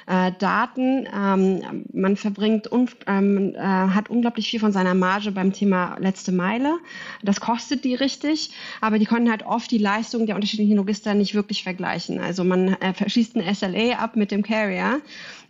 [0.07, 1.07] äh, Daten.
[1.15, 6.33] Ähm, man verbringt, un, ähm, äh, hat unglaublich viel von seiner Marge beim Thema letzte
[6.33, 6.79] Meile.
[7.23, 11.35] Das kostet die richtig, aber die können halt oft die Leistung der unterschiedlichen Logister nicht
[11.35, 12.21] wirklich vergleichen.
[12.21, 15.01] Also man äh, verschließt ein SLA ab mit dem Carrier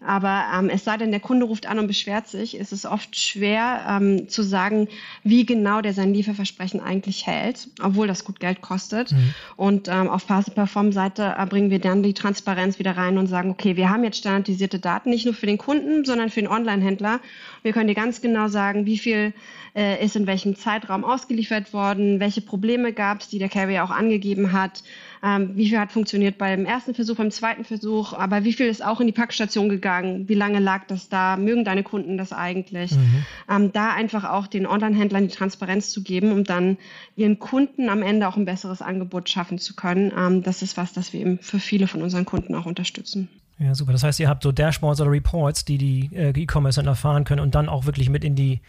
[0.04, 3.16] aber ähm, es sei denn, der Kunde ruft an und beschwert sich, ist es oft
[3.16, 4.88] schwer ähm, zu sagen,
[5.22, 9.12] wie genau der sein Lieferversprechen eigentlich hält, obwohl das gut Geld kostet.
[9.12, 9.34] Mhm.
[9.56, 13.76] Und ähm, auf Perform-Seite äh, bringen wir dann die Transparenz wieder rein und sagen, okay,
[13.76, 17.20] wir haben jetzt standardisierte Daten, nicht nur für den Kunden, sondern für den Online-Händler.
[17.62, 19.33] Wir können dir ganz genau sagen, wie viel
[19.74, 23.90] äh, ist in welchem Zeitraum ausgeliefert worden, welche Probleme gab es, die der Carrier auch
[23.90, 24.83] angegeben hat
[25.24, 28.85] ähm, wie viel hat funktioniert beim ersten Versuch, beim zweiten Versuch, aber wie viel ist
[28.85, 32.92] auch in die Packstation gegangen, wie lange lag das da, mögen deine Kunden das eigentlich?
[32.92, 33.24] Mhm.
[33.48, 36.76] Ähm, da einfach auch den Online-Händlern die Transparenz zu geben, um dann
[37.14, 40.12] ihren Kunden am Ende auch ein besseres Angebot schaffen zu können.
[40.16, 43.28] Ähm, das ist was, das wir eben für viele von unseren Kunden auch unterstützen.
[43.62, 43.92] Ja, super.
[43.92, 47.55] Das heißt, ihr habt so Dashboards oder Reports, die die äh, E-Commerce-Händler fahren können und
[47.55, 48.61] dann auch wirklich mit in die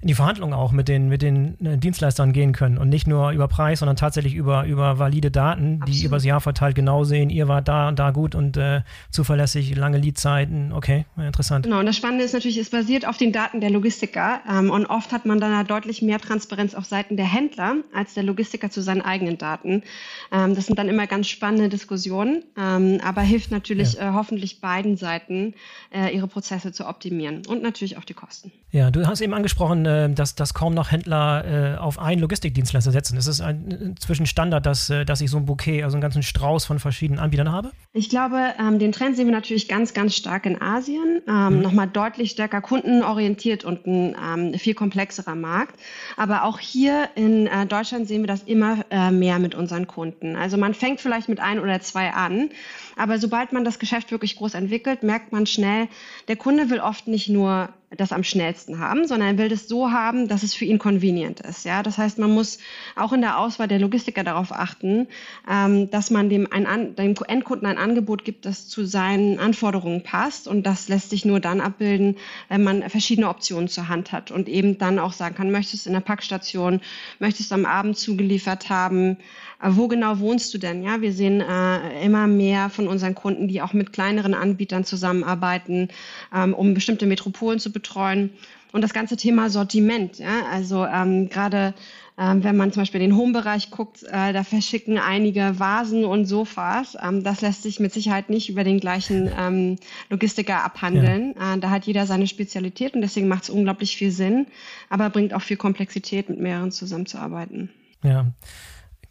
[0.00, 3.32] in die Verhandlungen auch mit den, mit den äh, Dienstleistern gehen können und nicht nur
[3.32, 5.88] über Preis, sondern tatsächlich über, über valide Daten, Absolut.
[5.88, 9.74] die übers Jahr verteilt genau sehen, ihr wart da und da gut und äh, zuverlässig,
[9.74, 10.72] lange Leadzeiten.
[10.72, 11.64] Okay, interessant.
[11.64, 14.86] Genau, und das Spannende ist natürlich, es basiert auf den Daten der Logistiker ähm, und
[14.86, 18.82] oft hat man dann deutlich mehr Transparenz auf Seiten der Händler als der Logistiker zu
[18.82, 19.82] seinen eigenen Daten.
[20.30, 24.10] Ähm, das sind dann immer ganz spannende Diskussionen, ähm, aber hilft natürlich ja.
[24.10, 25.54] äh, hoffentlich beiden Seiten,
[25.92, 28.52] äh, ihre Prozesse zu optimieren und natürlich auch die Kosten.
[28.70, 32.92] Ja, du hast eben angesprochen, äh, dass, dass kaum noch Händler äh, auf einen Logistikdienstleister
[32.92, 33.16] setzen.
[33.16, 36.22] Ist es ein, inzwischen Standard, dass, äh, dass ich so ein Bouquet, also einen ganzen
[36.22, 37.70] Strauß von verschiedenen Anbietern habe?
[37.92, 41.22] Ich glaube, ähm, den Trend sehen wir natürlich ganz, ganz stark in Asien.
[41.26, 41.62] Ähm, mhm.
[41.62, 45.78] Nochmal deutlich stärker kundenorientiert und ein ähm, viel komplexerer Markt.
[46.16, 50.36] Aber auch hier in äh, Deutschland sehen wir das immer äh, mehr mit unseren Kunden.
[50.36, 52.50] Also man fängt vielleicht mit ein oder zwei an.
[52.96, 55.88] Aber sobald man das Geschäft wirklich groß entwickelt, merkt man schnell,
[56.26, 59.90] der Kunde will oft nicht nur das am schnellsten haben, sondern er will das so
[59.90, 61.64] haben, dass es für ihn convenient ist.
[61.64, 62.58] Ja, das heißt, man muss
[62.96, 65.08] auch in der Auswahl der Logistiker darauf achten,
[65.50, 70.48] ähm, dass man dem, ein, dem Endkunden ein Angebot gibt, das zu seinen Anforderungen passt.
[70.48, 72.16] Und das lässt sich nur dann abbilden,
[72.48, 75.90] wenn man verschiedene Optionen zur Hand hat und eben dann auch sagen kann, möchtest du
[75.90, 76.80] in der Packstation,
[77.18, 79.16] möchtest du am Abend zugeliefert haben,
[79.60, 80.82] äh, wo genau wohnst du denn?
[80.82, 85.88] Ja, wir sehen äh, immer mehr von unseren Kunden, die auch mit kleineren Anbietern zusammenarbeiten,
[86.34, 88.30] ähm, um bestimmte Metropolen zu betreuen.
[88.72, 91.74] Und das ganze Thema Sortiment, ja, also ähm, gerade
[92.18, 96.96] ähm, wenn man zum Beispiel den Home-Bereich guckt, äh, da verschicken einige Vasen und Sofas.
[97.00, 99.76] Ähm, das lässt sich mit Sicherheit nicht über den gleichen ähm,
[100.10, 101.34] Logistiker abhandeln.
[101.38, 101.54] Ja.
[101.54, 104.48] Äh, da hat jeder seine Spezialität und deswegen macht es unglaublich viel Sinn,
[104.90, 107.70] aber bringt auch viel Komplexität, mit mehreren zusammenzuarbeiten.
[108.02, 108.26] Ja.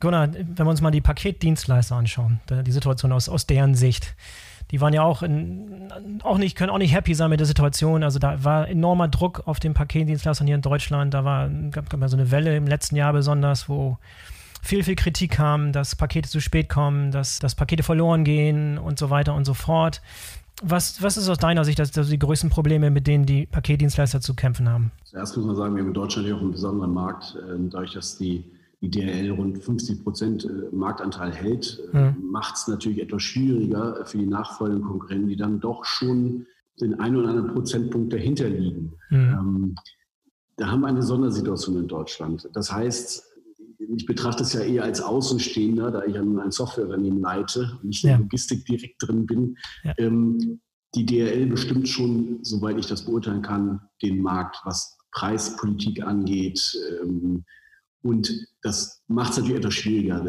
[0.01, 4.15] Gunnar, wenn wir uns mal die Paketdienstleister anschauen, die Situation aus, aus deren Sicht,
[4.71, 5.89] die waren ja auch, in,
[6.23, 8.03] auch nicht, können auch nicht happy sein mit der Situation.
[8.03, 11.13] Also da war enormer Druck auf den Paketdienstleistern hier in Deutschland.
[11.13, 13.97] Da war, gab, gab so eine Welle im letzten Jahr besonders, wo
[14.62, 18.99] viel, viel Kritik kam, dass Pakete zu spät kommen, dass, dass Pakete verloren gehen und
[18.99, 20.01] so weiter und so fort.
[20.62, 24.21] Was, was ist aus deiner Sicht das, das die größten Probleme, mit denen die Paketdienstleister
[24.21, 24.91] zu kämpfen haben?
[25.03, 27.93] Zuerst muss man sagen, wir haben in Deutschland ja auch einen besonderen Markt, äh, dadurch,
[27.93, 28.43] dass die
[28.81, 32.29] die DRL rund 50 Prozent äh, Marktanteil hält, äh, mhm.
[32.29, 36.45] macht es natürlich etwas schwieriger für die nachfolgenden Konkurrenten, die dann doch schon
[36.79, 38.93] den einen oder anderen Prozentpunkt dahinter liegen.
[39.09, 39.17] Mhm.
[39.17, 39.75] Ähm,
[40.57, 42.47] da haben wir eine Sondersituation in Deutschland.
[42.53, 43.23] Das heißt,
[43.79, 47.89] ich betrachte es ja eher als Außenstehender, da ich ja nun ein Softwareunternehmen leite und
[47.89, 48.17] nicht in ja.
[48.17, 49.57] Logistik direkt drin bin.
[49.83, 49.93] Ja.
[49.97, 50.59] Ähm,
[50.95, 57.43] die DRL bestimmt schon, soweit ich das beurteilen kann, den Markt, was Preispolitik angeht, ähm,
[58.07, 60.23] und das macht es natürlich etwas schwieriger.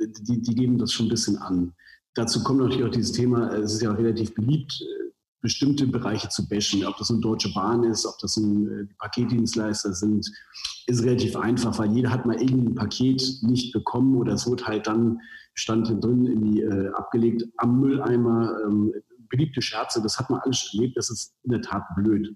[0.00, 1.72] Die, die, geben das schon ein bisschen an.
[2.14, 4.82] Dazu kommt natürlich auch dieses Thema, es ist ja relativ beliebt,
[5.40, 6.84] bestimmte Bereiche zu bashen.
[6.86, 10.30] Ob das eine Deutsche Bahn ist, ob das ein äh, Paketdienstleister sind,
[10.86, 14.86] ist relativ einfach, weil jeder hat mal irgendein Paket nicht bekommen oder es wird halt
[14.86, 15.20] dann,
[15.54, 18.58] stand drin, irgendwie äh, abgelegt am Mülleimer.
[18.66, 18.92] Ähm,
[19.36, 22.34] beliebte Scherze, das hat man alles erlebt, das ist in der Tat blöd.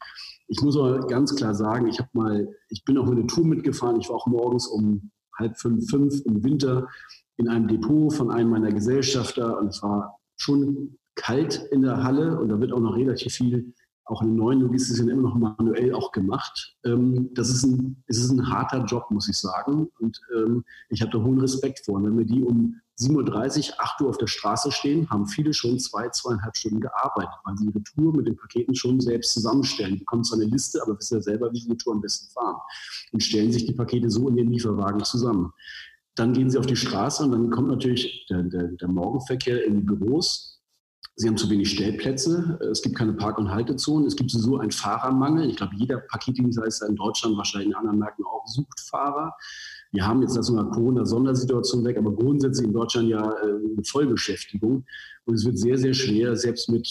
[0.48, 4.00] Ich muss aber ganz klar sagen, ich habe mal, ich bin auch eine Tour mitgefahren,
[4.00, 6.88] ich war auch morgens um halb fünf, fünf im Winter
[7.36, 12.38] in einem Depot von einem meiner Gesellschafter und es war schon kalt in der Halle
[12.40, 13.74] und da wird auch noch relativ viel
[14.08, 16.76] auch in den neuen Logistik immer noch manuell auch gemacht.
[16.84, 19.88] Ähm, das ist ein, es ist ein harter Job, muss ich sagen.
[19.98, 21.96] Und ähm, ich habe da hohen Respekt vor.
[21.96, 25.52] Und wenn wir die um 7.30 Uhr, 8 Uhr auf der Straße stehen, haben viele
[25.52, 29.94] schon zwei, zweieinhalb Stunden gearbeitet, weil sie ihre Tour mit den Paketen schon selbst zusammenstellen.
[29.94, 32.30] Die bekommen zwar eine Liste, aber wissen ja selber, wie sie die Tour am besten
[32.32, 32.56] fahren.
[33.12, 35.52] Und stellen sich die Pakete so in den Lieferwagen zusammen.
[36.16, 39.76] Dann gehen sie auf die Straße und dann kommt natürlich der, der, der Morgenverkehr in
[39.76, 40.57] die Büros
[41.20, 44.70] Sie haben zu wenig Stellplätze, es gibt keine Park- und Haltezonen, es gibt sowieso einen
[44.70, 45.50] Fahrermangel.
[45.50, 49.34] Ich glaube, jeder Paketdienstleister in Deutschland, wahrscheinlich in anderen Märkten auch, sucht Fahrer.
[49.90, 54.86] Wir haben jetzt das mal Corona-Sondersituation weg, aber grundsätzlich in Deutschland ja äh, eine Vollbeschäftigung.
[55.24, 56.86] Und es wird sehr, sehr schwer, selbst mit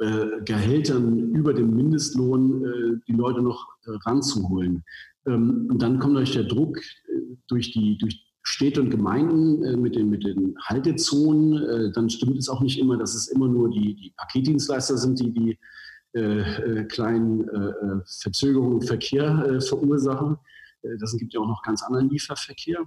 [0.00, 3.68] äh, Gehältern über dem Mindestlohn äh, die Leute noch
[4.06, 4.84] ranzuholen.
[5.26, 6.78] Ähm, und dann kommt natürlich der Druck
[7.48, 12.36] durch die, durch Städte und Gemeinden äh, mit, den, mit den Haltezonen, äh, dann stimmt
[12.38, 15.58] es auch nicht immer, dass es immer nur die, die Paketdienstleister sind, die die
[16.14, 20.36] äh, äh kleinen äh, äh, Verzögerungen im Verkehr verursachen.
[21.00, 22.84] das gibt ja auch noch ganz anderen Lieferverkehr.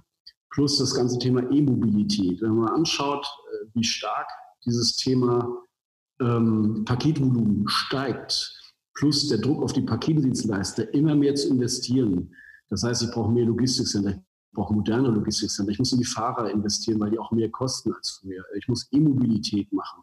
[0.50, 2.40] Plus das ganze Thema E-Mobilität.
[2.40, 3.26] Wenn man anschaut,
[3.74, 4.28] wie stark
[4.64, 5.46] dieses Thema
[6.20, 8.54] ähm, Paketvolumen steigt,
[8.94, 12.34] plus der Druck auf die Paketdienstleister, immer mehr zu investieren.
[12.70, 15.70] Das heißt, ich brauche mehr Logistikcenter, brauche moderne Logistikcenter.
[15.72, 18.44] Ich muss in die Fahrer investieren, weil die auch mehr kosten als früher.
[18.56, 20.02] Ich muss E-Mobilität machen.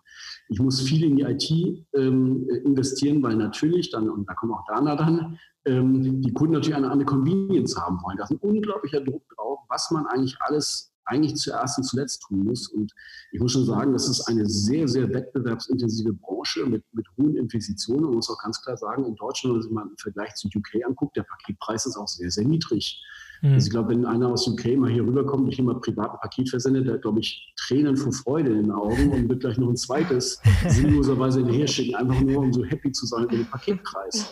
[0.50, 4.66] Ich muss viel in die IT ähm, investieren, weil natürlich dann, und da kommt auch
[4.68, 8.18] Dana dann, ähm, die Kunden natürlich eine andere Convenience haben wollen.
[8.18, 12.44] Da ist ein unglaublicher Druck drauf, was man eigentlich alles eigentlich zuerst und zuletzt tun
[12.44, 12.68] muss.
[12.68, 12.92] Und
[13.32, 18.06] ich muss schon sagen, das ist eine sehr, sehr wettbewerbsintensive Branche mit, mit hohen Investitionen.
[18.06, 20.48] Man muss auch ganz klar sagen, in Deutschland, wenn man sich mal im Vergleich zu
[20.48, 23.04] UK anguckt, der Paketpreis ist auch sehr, sehr niedrig.
[23.41, 23.54] Mhm.
[23.54, 26.19] Also ich glaube, wenn einer aus UK mal hier rüberkommt und hier mal privat ein
[26.19, 29.69] Paket versendet, der glaube ich, Tränen vor Freude in den Augen und wird gleich noch
[29.69, 34.32] ein zweites sinnloserweise hinterher schicken, einfach nur um so happy zu sein mit dem Paketpreis.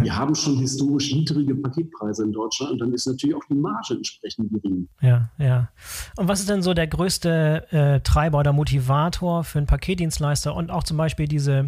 [0.00, 3.94] Wir haben schon historisch niedrige Paketpreise in Deutschland und dann ist natürlich auch die Marge
[3.94, 4.88] entsprechend gering.
[5.00, 5.70] Ja, ja.
[6.16, 10.70] Und was ist denn so der größte äh, Treiber oder Motivator für einen Paketdienstleister und
[10.70, 11.66] auch zum Beispiel diese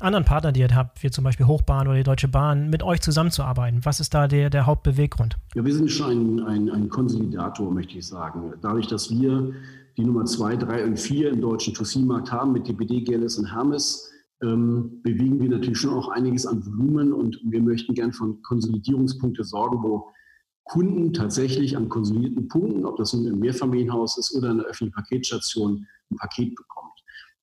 [0.00, 3.00] anderen Partner, die ihr habt, wie zum Beispiel Hochbahn oder die Deutsche Bahn, mit euch
[3.00, 3.84] zusammenzuarbeiten?
[3.84, 5.38] Was ist da der, der Hauptbeweggrund?
[5.54, 8.52] Ja, wir sind schon ein, ein, ein Konsolidator, möchte ich sagen.
[8.60, 9.52] Dadurch, dass wir
[9.96, 14.10] die Nummer 2, 3 und 4 im deutschen 2C-Markt haben mit DPD, GLS und Hermes,
[14.42, 19.44] ähm, bewegen wir natürlich schon auch einiges an Volumen und wir möchten gern von Konsolidierungspunkte
[19.44, 20.10] sorgen, wo
[20.64, 24.94] Kunden tatsächlich an konsolidierten Punkten, ob das nun im Mehrfamilienhaus ist oder in der öffentlichen
[24.94, 26.92] Paketstation, ein Paket bekommt.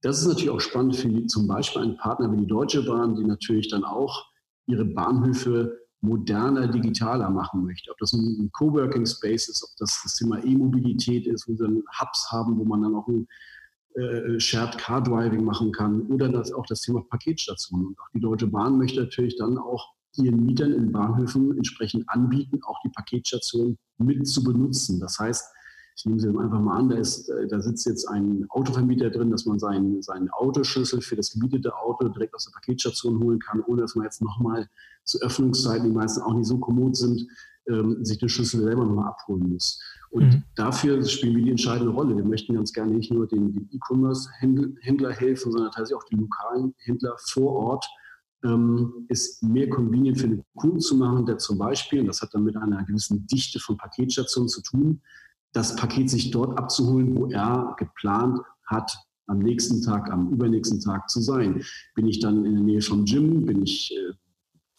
[0.01, 3.25] Das ist natürlich auch spannend für zum Beispiel einen Partner wie die Deutsche Bahn, die
[3.25, 4.25] natürlich dann auch
[4.67, 7.91] ihre Bahnhöfe moderner, digitaler machen möchte.
[7.91, 11.83] Ob das ein Coworking Space ist, ob das das Thema E-Mobilität ist, wo sie dann
[11.99, 13.27] Hubs haben, wo man dann auch ein
[13.95, 17.87] äh, Shared Car Driving machen kann oder das, auch das Thema Paketstationen.
[17.87, 22.59] Und auch die Deutsche Bahn möchte natürlich dann auch ihren Mietern in Bahnhöfen entsprechend anbieten,
[22.63, 24.99] auch die Paketstation mit zu benutzen.
[24.99, 25.45] Das heißt,
[25.99, 29.31] ich nehme sie einfach mal an, da, ist, äh, da sitzt jetzt ein Autovermieter drin,
[29.31, 33.61] dass man seinen, seinen Autoschlüssel für das gemietete Auto direkt aus der Paketstation holen kann,
[33.67, 34.69] ohne dass man jetzt nochmal
[35.03, 37.27] zu Öffnungszeiten, die meisten auch nicht so kommod sind,
[37.67, 39.81] ähm, sich den Schlüssel selber nochmal abholen muss.
[40.09, 40.43] Und mhm.
[40.55, 42.15] dafür spielen wir die entscheidende Rolle.
[42.15, 47.15] Wir möchten ganz gerne nicht nur den, E-Commerce-Händler helfen, sondern tatsächlich auch den lokalen Händler
[47.27, 47.85] vor Ort,
[48.45, 52.33] ähm, ist mehr convenient für den Kunden zu machen, der zum Beispiel, und das hat
[52.33, 55.01] dann mit einer gewissen Dichte von Paketstationen zu tun,
[55.53, 61.09] das Paket sich dort abzuholen, wo er geplant hat, am nächsten Tag, am übernächsten Tag
[61.09, 61.63] zu sein.
[61.95, 63.45] Bin ich dann in der Nähe vom Gym?
[63.45, 64.13] Bin ich, äh,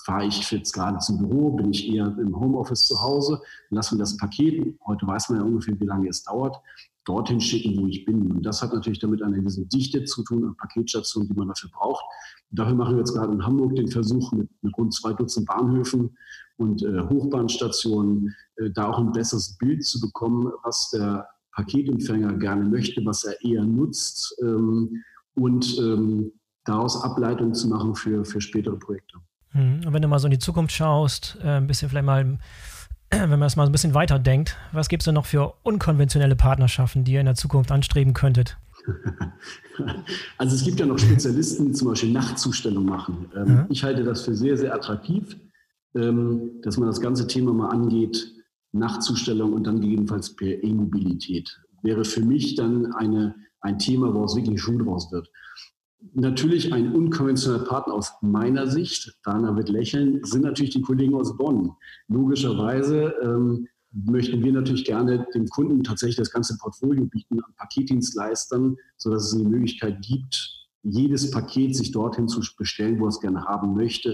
[0.04, 1.50] fahre ich jetzt gerade zum Büro?
[1.50, 3.40] Bin ich eher im Homeoffice zu Hause?
[3.70, 6.56] Lassen wir das Paket, heute weiß man ja ungefähr, wie lange es dauert,
[7.04, 8.30] dorthin schicken, wo ich bin.
[8.30, 11.70] Und das hat natürlich damit eine gewisse Dichte zu tun an Paketstationen, die man dafür
[11.70, 12.04] braucht.
[12.50, 16.16] Dafür machen wir jetzt gerade in Hamburg den Versuch mit, mit rund zwei Dutzend Bahnhöfen
[16.56, 22.64] und äh, Hochbahnstationen, äh, da auch ein besseres Bild zu bekommen, was der Paketempfänger gerne
[22.64, 25.02] möchte, was er eher nutzt ähm,
[25.34, 26.32] und ähm,
[26.64, 29.18] daraus Ableitungen zu machen für, für spätere Projekte.
[29.52, 29.82] Mhm.
[29.86, 32.38] Und wenn du mal so in die Zukunft schaust, äh, ein bisschen vielleicht mal,
[33.10, 36.36] wenn man das mal ein bisschen weiter denkt, was gibt es denn noch für unkonventionelle
[36.36, 38.56] Partnerschaften, die ihr in der Zukunft anstreben könntet?
[40.36, 43.30] Also es gibt ja noch Spezialisten, die zum Beispiel Nachtzustellung machen.
[43.34, 43.66] Ähm, ja.
[43.70, 45.36] Ich halte das für sehr, sehr attraktiv,
[45.94, 48.30] ähm, dass man das ganze Thema mal angeht,
[48.72, 51.58] Nachtzustellung und dann gegebenenfalls per E-Mobilität.
[51.82, 55.30] Wäre für mich dann eine, ein Thema, wo es wirklich Schuh draus wird.
[56.14, 61.36] Natürlich ein unkonventioneller Partner aus meiner Sicht, Dana wird lächeln, sind natürlich die Kollegen aus
[61.36, 61.72] Bonn.
[62.08, 68.76] Logischerweise ähm, möchten wir natürlich gerne dem Kunden tatsächlich das ganze Portfolio bieten an Paketdienstleistern,
[68.96, 73.44] sodass es eine Möglichkeit gibt, jedes Paket sich dorthin zu bestellen, wo er es gerne
[73.44, 74.12] haben möchte.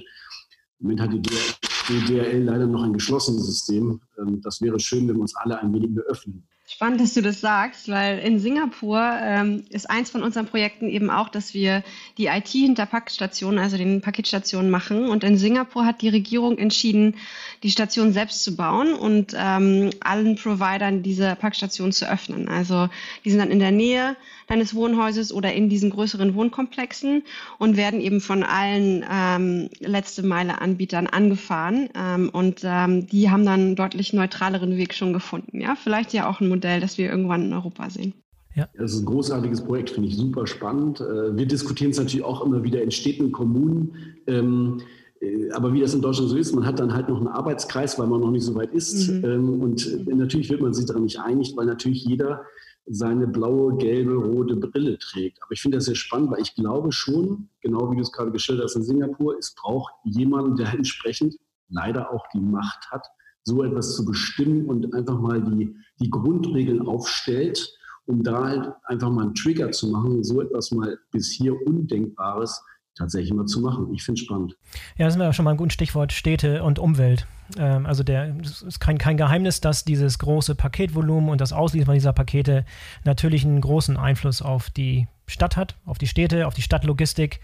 [0.81, 4.01] Im Moment hat die DRL leider noch ein geschlossenes System.
[4.19, 6.47] Ähm, das wäre schön, wenn wir uns alle ein wenig mehr öffnen.
[6.77, 11.09] Spannend, dass du das sagst, weil in Singapur ähm, ist eins von unseren Projekten eben
[11.09, 11.83] auch, dass wir
[12.19, 15.09] die IT hinter Packstationen, also den Paketstationen machen.
[15.09, 17.15] Und in Singapur hat die Regierung entschieden,
[17.63, 22.47] die Station selbst zu bauen und ähm, allen Providern diese Packstationen zu öffnen.
[22.47, 22.91] Also
[23.25, 24.15] die sind dann in der Nähe
[24.47, 27.23] deines Wohnhauses oder in diesen größeren Wohnkomplexen
[27.59, 31.89] und werden eben von allen ähm, letzte Meile Anbietern angefahren.
[31.95, 35.61] Ähm, und ähm, die haben dann einen deutlich neutraleren Weg schon gefunden.
[35.61, 38.15] Ja, vielleicht ja auch ein Modell, das wir irgendwann in Europa sehen.
[38.55, 38.69] Ja.
[38.79, 41.01] Das ist ein großartiges Projekt, finde ich super spannend.
[41.01, 44.17] Äh, wir diskutieren es natürlich auch immer wieder in Städten und Kommunen.
[44.27, 44.81] Ähm,
[45.21, 47.99] äh, aber wie das in Deutschland so ist, man hat dann halt noch einen Arbeitskreis,
[47.99, 49.11] weil man noch nicht so weit ist.
[49.11, 49.25] Mhm.
[49.25, 52.43] Ähm, und natürlich wird man sich daran nicht einig, weil natürlich jeder
[52.87, 55.43] seine blaue, gelbe, rote Brille trägt.
[55.43, 58.31] Aber ich finde das sehr spannend, weil ich glaube schon, genau wie du es gerade
[58.31, 61.37] geschildert hast in Singapur, es braucht jemanden, der entsprechend
[61.69, 63.07] leider auch die Macht hat,
[63.47, 67.73] so etwas zu bestimmen und einfach mal die, die Grundregeln aufstellt,
[68.07, 72.61] um da halt einfach mal einen Trigger zu machen, so etwas mal bis hier Undenkbares
[72.97, 73.93] tatsächlich mal zu machen.
[73.95, 74.57] Ich finde es spannend.
[74.97, 77.27] Ja, das ist mir schon mal ein gutes Stichwort, Städte und Umwelt.
[77.57, 81.95] Ähm, also der, es ist kein, kein Geheimnis, dass dieses große Paketvolumen und das Ausliefern
[81.95, 82.65] dieser Pakete
[83.05, 87.41] natürlich einen großen Einfluss auf die Stadt hat, auf die Städte, auf die Stadtlogistik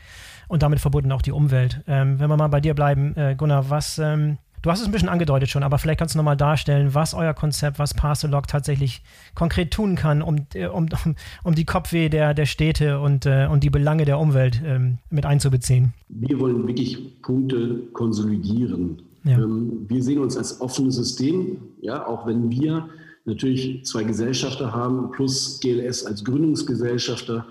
[0.49, 1.83] und damit verbunden auch die Umwelt.
[1.87, 4.93] Ähm, wenn wir mal bei dir bleiben, äh, Gunnar, was, ähm, du hast es ein
[4.93, 9.03] bisschen angedeutet schon, aber vielleicht kannst du nochmal darstellen, was euer Konzept, was Parcelog tatsächlich
[9.35, 13.47] konkret tun kann, um, äh, um, um, um die Kopfweh der, der Städte und, äh,
[13.51, 15.93] und die Belange der Umwelt ähm, mit einzubeziehen.
[16.09, 19.03] Wir wollen wirklich Punkte konsolidieren.
[19.25, 19.39] Ja.
[19.39, 22.89] Ähm, wir sehen uns als offenes System, ja, auch wenn wir
[23.25, 27.47] natürlich zwei Gesellschafter haben, plus GLS als Gründungsgesellschafter,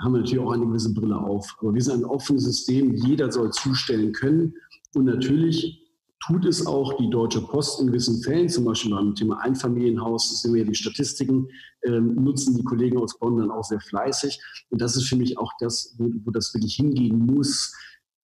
[0.00, 1.56] haben wir natürlich auch eine gewisse Brille auf.
[1.60, 4.54] Aber wir sind ein offenes System, jeder soll zustellen können.
[4.94, 5.87] Und natürlich
[6.20, 10.54] tut es auch die Deutsche Post in gewissen Fällen, zum Beispiel beim Thema Einfamilienhaus, sehen
[10.54, 11.48] wir ja die Statistiken,
[11.84, 14.40] ähm, nutzen die Kollegen aus Bonn dann auch sehr fleißig.
[14.70, 17.74] Und das ist für mich auch das, wo, wo das wirklich hingehen muss.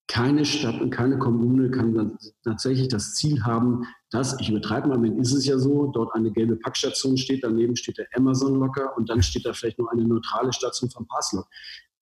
[0.07, 5.01] Keine Stadt und keine Kommune kann dann tatsächlich das Ziel haben, dass, ich übertreibe mal,
[5.01, 9.09] wenn ist es ja so, dort eine gelbe Packstation steht, daneben steht der Amazon-Locker und
[9.09, 11.47] dann steht da vielleicht noch eine neutrale Station vom Passlock.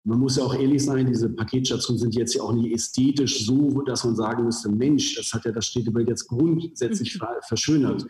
[0.05, 3.82] Man muss ja auch ehrlich sein, diese Paketstationen sind jetzt ja auch nicht ästhetisch so,
[3.82, 8.07] dass man sagen müsste, Mensch, das hat ja das Städtebild jetzt grundsätzlich verschönert.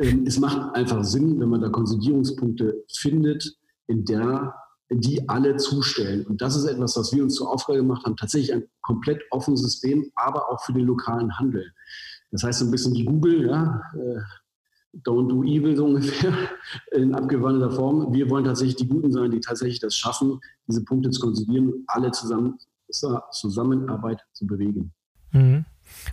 [0.00, 4.54] Ähm, es macht einfach Sinn, wenn man da Konsolidierungspunkte findet, in der
[4.90, 6.26] die alle zustellen.
[6.26, 9.62] Und das ist etwas, was wir uns zur Aufgabe gemacht haben, tatsächlich ein komplett offenes
[9.62, 11.72] System, aber auch für den lokalen Handel.
[12.30, 14.20] Das heißt so ein bisschen wie Google, ja, äh,
[15.02, 16.32] Don't do evil so ungefähr
[16.92, 18.12] in abgewandelter Form.
[18.12, 21.84] Wir wollen tatsächlich die Guten sein, die tatsächlich das schaffen, diese Punkte zu konsolidieren und
[21.86, 22.58] alle zusammen
[23.32, 24.92] Zusammenarbeit zu bewegen.
[25.32, 25.64] Mhm.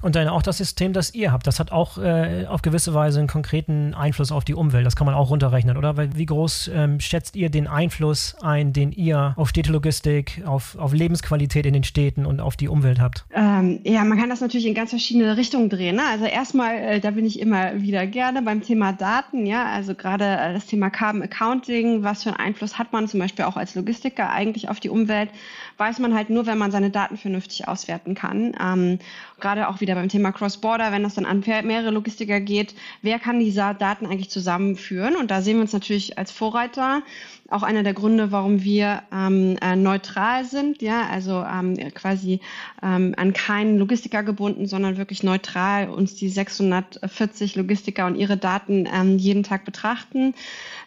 [0.01, 3.19] Und dann auch das System, das ihr habt, das hat auch äh, auf gewisse Weise
[3.19, 4.85] einen konkreten Einfluss auf die Umwelt.
[4.85, 5.97] Das kann man auch runterrechnen, oder?
[5.97, 10.93] Weil wie groß ähm, schätzt ihr den Einfluss ein, den ihr auf Städtelogistik, auf, auf
[10.93, 13.25] Lebensqualität in den Städten und auf die Umwelt habt?
[13.33, 15.95] Ähm, ja, man kann das natürlich in ganz verschiedene Richtungen drehen.
[15.95, 16.03] Ne?
[16.09, 19.45] Also erstmal, äh, da bin ich immer wieder gerne beim Thema Daten.
[19.45, 22.03] Ja, also gerade äh, das Thema Carbon Accounting.
[22.03, 25.29] Was für einen Einfluss hat man zum Beispiel auch als Logistiker eigentlich auf die Umwelt?
[25.77, 28.53] Weiß man halt nur, wenn man seine Daten vernünftig auswerten kann.
[28.61, 28.99] Ähm,
[29.41, 33.39] gerade auch wieder beim Thema Cross-Border, wenn das dann an mehrere Logistiker geht, wer kann
[33.39, 35.15] diese Daten eigentlich zusammenführen?
[35.15, 37.01] Und da sehen wir uns natürlich als Vorreiter.
[37.49, 42.39] Auch einer der Gründe, warum wir ähm, äh, neutral sind, ja, also ähm, quasi
[42.81, 48.87] ähm, an keinen Logistiker gebunden, sondern wirklich neutral uns die 640 Logistiker und ihre Daten
[48.93, 50.33] ähm, jeden Tag betrachten.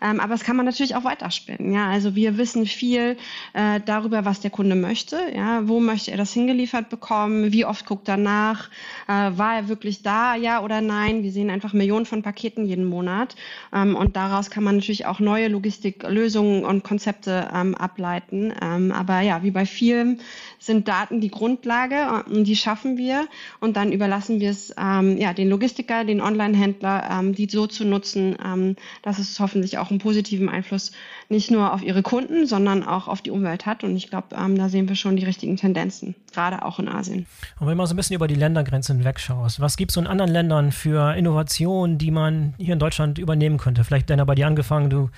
[0.05, 1.73] Ähm, aber das kann man natürlich auch weiterspinnen.
[1.73, 1.89] Ja?
[1.89, 3.17] Also wir wissen viel
[3.55, 5.19] äh, darüber, was der Kunde möchte.
[5.35, 5.67] Ja?
[5.67, 7.53] Wo möchte er das hingeliefert bekommen?
[7.53, 8.69] Wie oft guckt er nach?
[9.09, 11.23] Äh, war er wirklich da, ja oder nein?
[11.23, 13.35] Wir sehen einfach Millionen von Paketen jeden Monat.
[13.73, 18.53] Ähm, und daraus kann man natürlich auch neue Logistiklösungen und Konzepte ähm, ableiten.
[18.61, 20.21] Ähm, aber ja, wie bei vielen
[20.67, 23.27] sind Daten die Grundlage und die schaffen wir.
[23.61, 27.85] Und dann überlassen wir es ähm, ja, den Logistiker, den Online-Händler, ähm, die so zu
[27.85, 30.93] nutzen, ähm, dass es hoffentlich auch einen positiven Einfluss
[31.29, 33.85] nicht nur auf ihre Kunden, sondern auch auf die Umwelt hat.
[33.85, 37.27] Und ich glaube, ähm, da sehen wir schon die richtigen Tendenzen, gerade auch in Asien.
[37.61, 40.31] Und wenn man so ein bisschen über die Ländergrenzen hinwegschaust, was gibt es in anderen
[40.31, 43.85] Ländern für Innovationen, die man hier in Deutschland übernehmen könnte?
[43.85, 45.11] Vielleicht, Denner, bei dir angefangen, du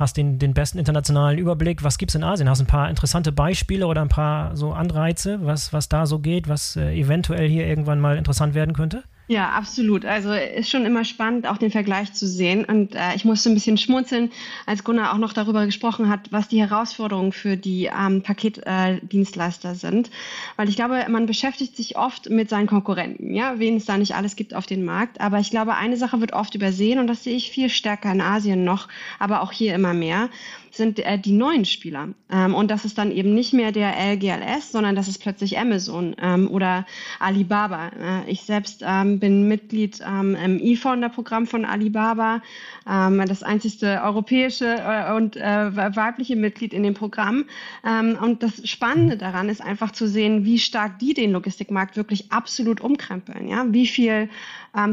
[0.00, 1.84] hast den, den besten internationalen Überblick.
[1.84, 2.48] Was gibt es in Asien?
[2.48, 6.18] Hast du ein paar interessante Beispiele oder ein paar so Anreize, was, was da so
[6.18, 9.04] geht, was äh, eventuell hier irgendwann mal interessant werden könnte?
[9.30, 10.04] Ja, absolut.
[10.04, 12.64] Also ist schon immer spannend, auch den Vergleich zu sehen.
[12.64, 14.32] Und äh, ich musste ein bisschen schmunzeln,
[14.66, 19.74] als Gunnar auch noch darüber gesprochen hat, was die Herausforderungen für die ähm, Paketdienstleister äh,
[19.76, 20.10] sind.
[20.56, 24.16] Weil ich glaube, man beschäftigt sich oft mit seinen Konkurrenten, ja, wen es da nicht
[24.16, 25.20] alles gibt auf dem Markt.
[25.20, 28.20] Aber ich glaube, eine Sache wird oft übersehen und das sehe ich viel stärker in
[28.20, 28.88] Asien noch,
[29.20, 30.28] aber auch hier immer mehr
[30.70, 32.08] sind äh, die neuen Spieler.
[32.30, 36.14] Ähm, und das ist dann eben nicht mehr der LGLS, sondern das ist plötzlich Amazon
[36.20, 36.86] ähm, oder
[37.18, 37.88] Alibaba.
[37.88, 42.42] Äh, ich selbst ähm, bin Mitglied ähm, im E-Founder-Programm von Alibaba,
[42.88, 47.44] ähm, das einzigste europäische äh, und äh, weibliche Mitglied in dem Programm.
[47.84, 52.30] Ähm, und das Spannende daran ist einfach zu sehen, wie stark die den Logistikmarkt wirklich
[52.32, 53.48] absolut umkrempeln.
[53.48, 53.66] Ja?
[53.68, 54.28] Wie viel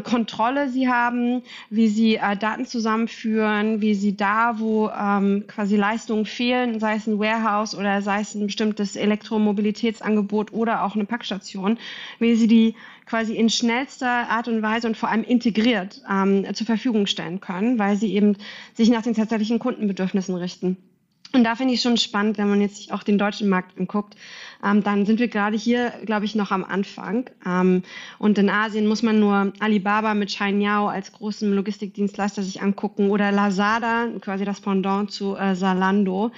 [0.03, 6.26] Kontrolle sie haben, wie sie äh, Daten zusammenführen, wie sie da, wo ähm, quasi Leistungen
[6.26, 11.78] fehlen, sei es ein Warehouse oder sei es ein bestimmtes Elektromobilitätsangebot oder auch eine Packstation,
[12.20, 16.65] wie sie die quasi in schnellster Art und Weise und vor allem integriert ähm, zur
[16.65, 18.38] Verfügung stellen können, weil sie eben
[18.76, 20.78] sich nach den tatsächlichen Kundenbedürfnissen richten.
[21.34, 24.15] Und da finde ich schon spannend, wenn man jetzt sich auch den deutschen Markt anguckt,
[24.63, 27.30] ähm, dann sind wir gerade hier, glaube ich, noch am Anfang.
[27.45, 27.84] Ähm,
[28.17, 33.32] und in Asien muss man nur Alibaba mit Shainyao als großen Logistikdienstleister sich angucken oder
[33.32, 36.32] Lazada, quasi das Pendant zu äh, Zalando.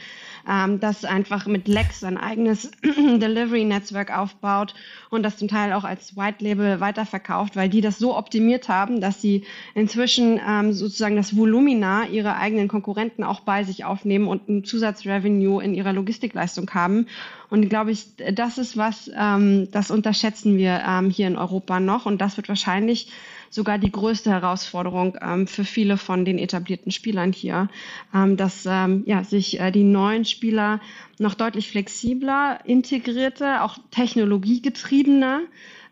[0.47, 4.75] Ähm, das einfach mit Lex ein eigenes Delivery-Netzwerk aufbaut
[5.09, 9.01] und das zum Teil auch als White Label weiterverkauft, weil die das so optimiert haben,
[9.01, 14.47] dass sie inzwischen ähm, sozusagen das Volumina ihrer eigenen Konkurrenten auch bei sich aufnehmen und
[14.49, 17.07] ein Zusatzrevenue in ihrer Logistikleistung haben.
[17.49, 22.05] Und glaube ich, das ist was, ähm, das unterschätzen wir ähm, hier in Europa noch
[22.05, 23.11] und das wird wahrscheinlich
[23.49, 27.69] sogar die größte Herausforderung ähm, für viele von den etablierten Spielern hier,
[28.13, 30.79] ähm, dass ähm, ja, sich äh, die neuen Spieler
[31.17, 35.41] noch deutlich flexibler, integrierter, auch technologiegetriebener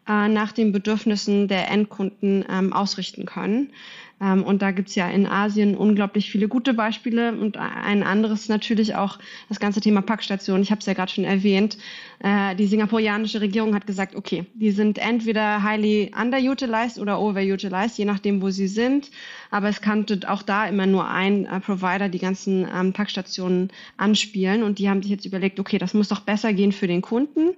[0.08, 3.72] äh, nach den Bedürfnissen der Endkunden ähm, ausrichten können.
[4.20, 8.96] Ähm, und da gibt's ja in Asien unglaublich viele gute Beispiele und ein anderes natürlich
[8.96, 10.62] auch das ganze Thema Packstation.
[10.62, 11.78] Ich habe es ja gerade schon erwähnt.
[12.20, 18.06] Äh, die singapurianische Regierung hat gesagt, okay, die sind entweder highly underutilized oder overutilized, je
[18.06, 19.12] nachdem, wo sie sind.
[19.50, 24.64] Aber es kannte auch da immer nur ein äh, Provider die ganzen ähm, Packstationen anspielen.
[24.64, 27.50] Und die haben sich jetzt überlegt, okay, das muss doch besser gehen für den Kunden.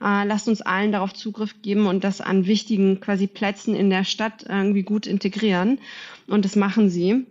[0.00, 4.04] Äh, lasst uns allen darauf Zugriff geben und das an wichtigen quasi Plätzen in der
[4.04, 5.78] Stadt irgendwie gut integrieren.
[6.26, 7.26] Und das machen sie.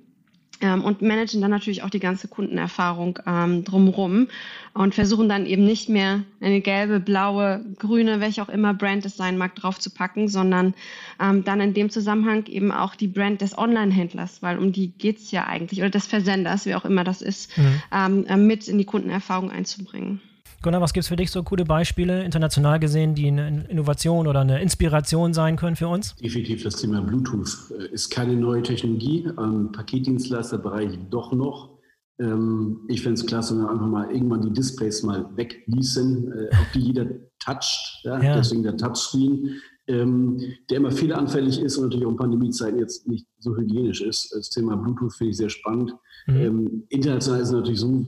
[0.62, 4.28] Ähm, und managen dann natürlich auch die ganze Kundenerfahrung ähm, drumherum
[4.74, 9.18] und versuchen dann eben nicht mehr eine gelbe, blaue, grüne, welche auch immer Brand es
[9.18, 10.76] sein mag, draufzupacken, sondern
[11.20, 15.32] ähm, dann in dem Zusammenhang eben auch die Brand des Online-Händlers, weil um die geht's
[15.32, 17.82] ja eigentlich, oder des Versenders, wie auch immer das ist, mhm.
[17.92, 20.22] ähm, äh, mit in die Kundenerfahrung einzubringen.
[20.62, 24.42] Gunnar, was gibt es für dich so coole Beispiele, international gesehen, die eine Innovation oder
[24.42, 26.16] eine Inspiration sein können für uns?
[26.16, 31.80] Definitiv das Thema Bluetooth äh, ist keine neue Technologie, im Paketdienstleisterbereich doch noch.
[32.20, 36.50] Ähm, ich fände es klasse, wenn wir einfach mal irgendwann die Displays mal wegließen, äh,
[36.52, 37.08] auf die jeder
[37.40, 38.22] toucht, ja?
[38.22, 38.36] Ja.
[38.36, 40.40] deswegen der Touchscreen, ähm,
[40.70, 44.32] der immer fehleranfällig ist und natürlich auch in Pandemiezeiten jetzt nicht so hygienisch ist.
[44.32, 45.96] Das Thema Bluetooth finde ich sehr spannend.
[46.28, 46.36] Mhm.
[46.36, 48.06] Ähm, international ist natürlich so,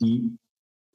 [0.00, 0.38] die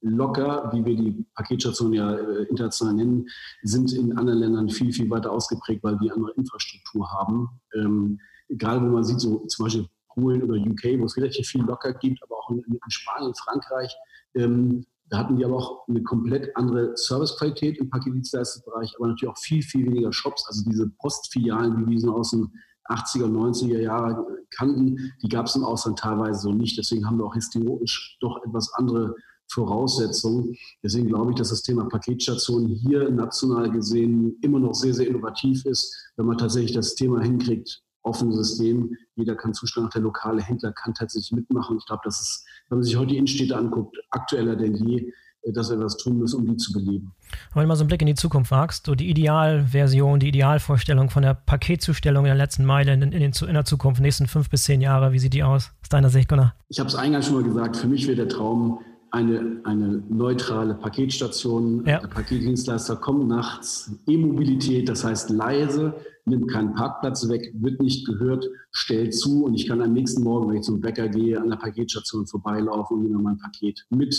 [0.06, 3.28] locker, wie wir die Paketstation ja äh, international nennen,
[3.64, 7.50] sind in anderen Ländern viel, viel weiter ausgeprägt, weil die andere Infrastruktur haben.
[7.74, 11.64] Ähm, gerade wo man sieht, so zum Beispiel Polen oder UK, wo es relativ viel
[11.64, 13.96] locker gibt, aber auch in, in Spanien, Frankreich,
[14.36, 19.38] ähm, da hatten die aber auch eine komplett andere Servicequalität im Paketdienstleistungsbereich, aber natürlich auch
[19.38, 20.46] viel, viel weniger Shops.
[20.48, 22.52] Also diese Postfilialen, wie wir sie aus den
[22.86, 26.78] 80er, 90er Jahre kannten, die gab es im Ausland teilweise so nicht.
[26.78, 29.16] Deswegen haben wir auch historisch doch etwas andere
[29.52, 30.56] Voraussetzungen.
[30.84, 35.66] Deswegen glaube ich, dass das Thema Paketstation hier national gesehen immer noch sehr, sehr innovativ
[35.66, 40.72] ist, wenn man tatsächlich das Thema hinkriegt, offenes System, jeder kann zuschauen, der lokale Händler
[40.74, 41.78] kann tatsächlich mitmachen.
[41.78, 45.12] Ich glaube, das ist, wenn man sich heute die Innenstädte anguckt, aktueller denn je,
[45.46, 47.14] äh, dass wir was tun müssen, um die zu beleben.
[47.54, 51.10] Wenn du mal so einen Blick in die Zukunft wagst, so die Idealversion, die Idealvorstellung
[51.10, 54.50] von der Paketzustellung in der letzten Meile in, in, in, in der Zukunft, nächsten fünf
[54.50, 55.72] bis zehn Jahre, wie sieht die aus?
[55.82, 56.56] Aus deiner Sicht, Gunnar?
[56.70, 58.80] Ich habe es eingangs schon mal gesagt, für mich wäre der Traum,
[59.16, 61.86] eine, eine neutrale Paketstation.
[61.86, 62.00] Ja.
[62.02, 65.96] Der Paketdienstleister kommt nachts, E-Mobilität, das heißt leise,
[66.26, 70.50] nimmt keinen Parkplatz weg, wird nicht gehört, stellt zu und ich kann am nächsten Morgen,
[70.50, 74.16] wenn ich zum Bäcker gehe, an der Paketstation vorbeilaufen und nehme mein Paket mit.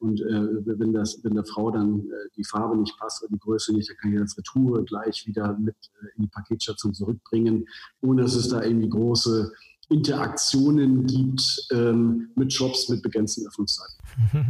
[0.00, 3.38] Und äh, wenn, das, wenn der Frau dann äh, die Farbe nicht passt oder die
[3.38, 7.68] Größe nicht, dann kann ich das Retour gleich wieder mit äh, in die Paketstation zurückbringen,
[8.00, 9.52] ohne dass es da irgendwie große
[9.92, 13.94] Interaktionen gibt ähm, mit Shops mit begrenzten Öffnungszeiten.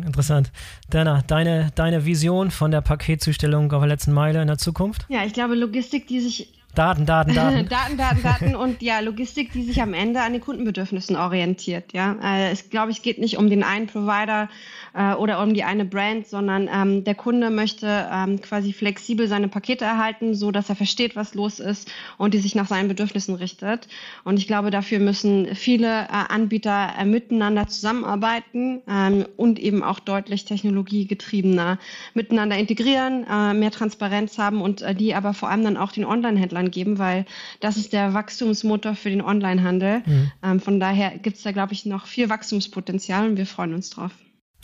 [0.05, 0.51] Interessant.
[0.91, 5.07] Dana, deine, deine Vision von der Paketzustellung auf der letzten Meile in der Zukunft?
[5.09, 7.69] Ja, ich glaube, Logistik, die sich Daten, Daten, Daten.
[7.69, 11.93] Daten, Daten, Daten und ja, Logistik, die sich am Ende an den Kundenbedürfnissen orientiert.
[11.93, 14.49] Ja, äh, es glaube ich geht nicht um den einen Provider
[14.95, 19.49] äh, oder um die eine Brand, sondern ähm, der Kunde möchte ähm, quasi flexibel seine
[19.49, 23.35] Pakete erhalten, so dass er versteht, was los ist und die sich nach seinen Bedürfnissen
[23.35, 23.89] richtet.
[24.25, 30.01] Und ich glaube, dafür müssen viele äh, Anbieter äh, miteinander zusammenarbeiten ähm, und eben auch
[30.01, 31.79] deutlich technologiegetriebener
[32.15, 36.07] miteinander integrieren, äh, mehr Transparenz haben und äh, die aber vor allem dann auch den
[36.07, 37.27] Online-Händlern Online geben, weil
[37.61, 40.03] das ist der Wachstumsmotor für den Onlinehandel.
[40.07, 40.33] Mhm.
[40.43, 43.91] Ähm, von daher gibt es da, glaube ich, noch viel Wachstumspotenzial und wir freuen uns
[43.91, 44.13] drauf.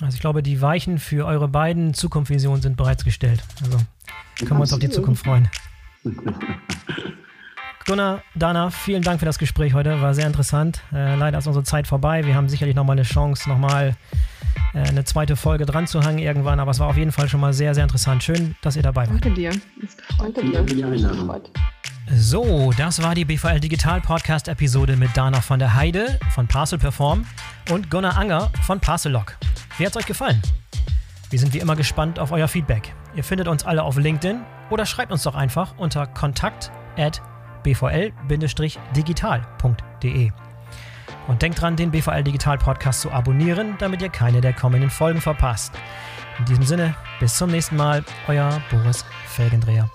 [0.01, 3.43] Also ich glaube, die Weichen für eure beiden Zukunftsvisionen sind bereits gestellt.
[3.63, 3.79] Also
[4.39, 5.49] können wir uns auf die Zukunft freuen.
[7.89, 10.03] Gunnar, Dana, vielen Dank für das Gespräch heute.
[10.03, 10.83] War sehr interessant.
[10.93, 12.27] Äh, leider ist unsere Zeit vorbei.
[12.27, 13.97] Wir haben sicherlich nochmal eine Chance, nochmal
[14.75, 16.61] äh, eine zweite Folge dran zu hängen irgendwann.
[16.61, 18.23] Aber es war auf jeden Fall schon mal sehr, sehr interessant.
[18.23, 19.25] Schön, dass ihr dabei wart.
[19.25, 19.53] Danke dir.
[20.19, 20.53] Danke dir.
[20.53, 21.43] Danke dir.
[22.11, 26.79] So, das war die BVL Digital Podcast Episode mit Dana von der Heide von Parcel
[26.79, 27.27] Perform
[27.71, 29.37] und Gunnar Anger von Parcellock.
[29.77, 30.41] Wie hat es euch gefallen?
[31.29, 32.95] Wir sind wie immer gespannt auf euer Feedback.
[33.15, 34.41] Ihr findet uns alle auf LinkedIn
[34.71, 37.21] oder schreibt uns doch einfach unter kontakt at
[37.63, 40.31] bvl-digital.de.
[41.27, 45.21] Und denkt dran, den BVL Digital Podcast zu abonnieren, damit ihr keine der kommenden Folgen
[45.21, 45.75] verpasst.
[46.39, 49.91] In diesem Sinne, bis zum nächsten Mal, euer Boris Felgendreher.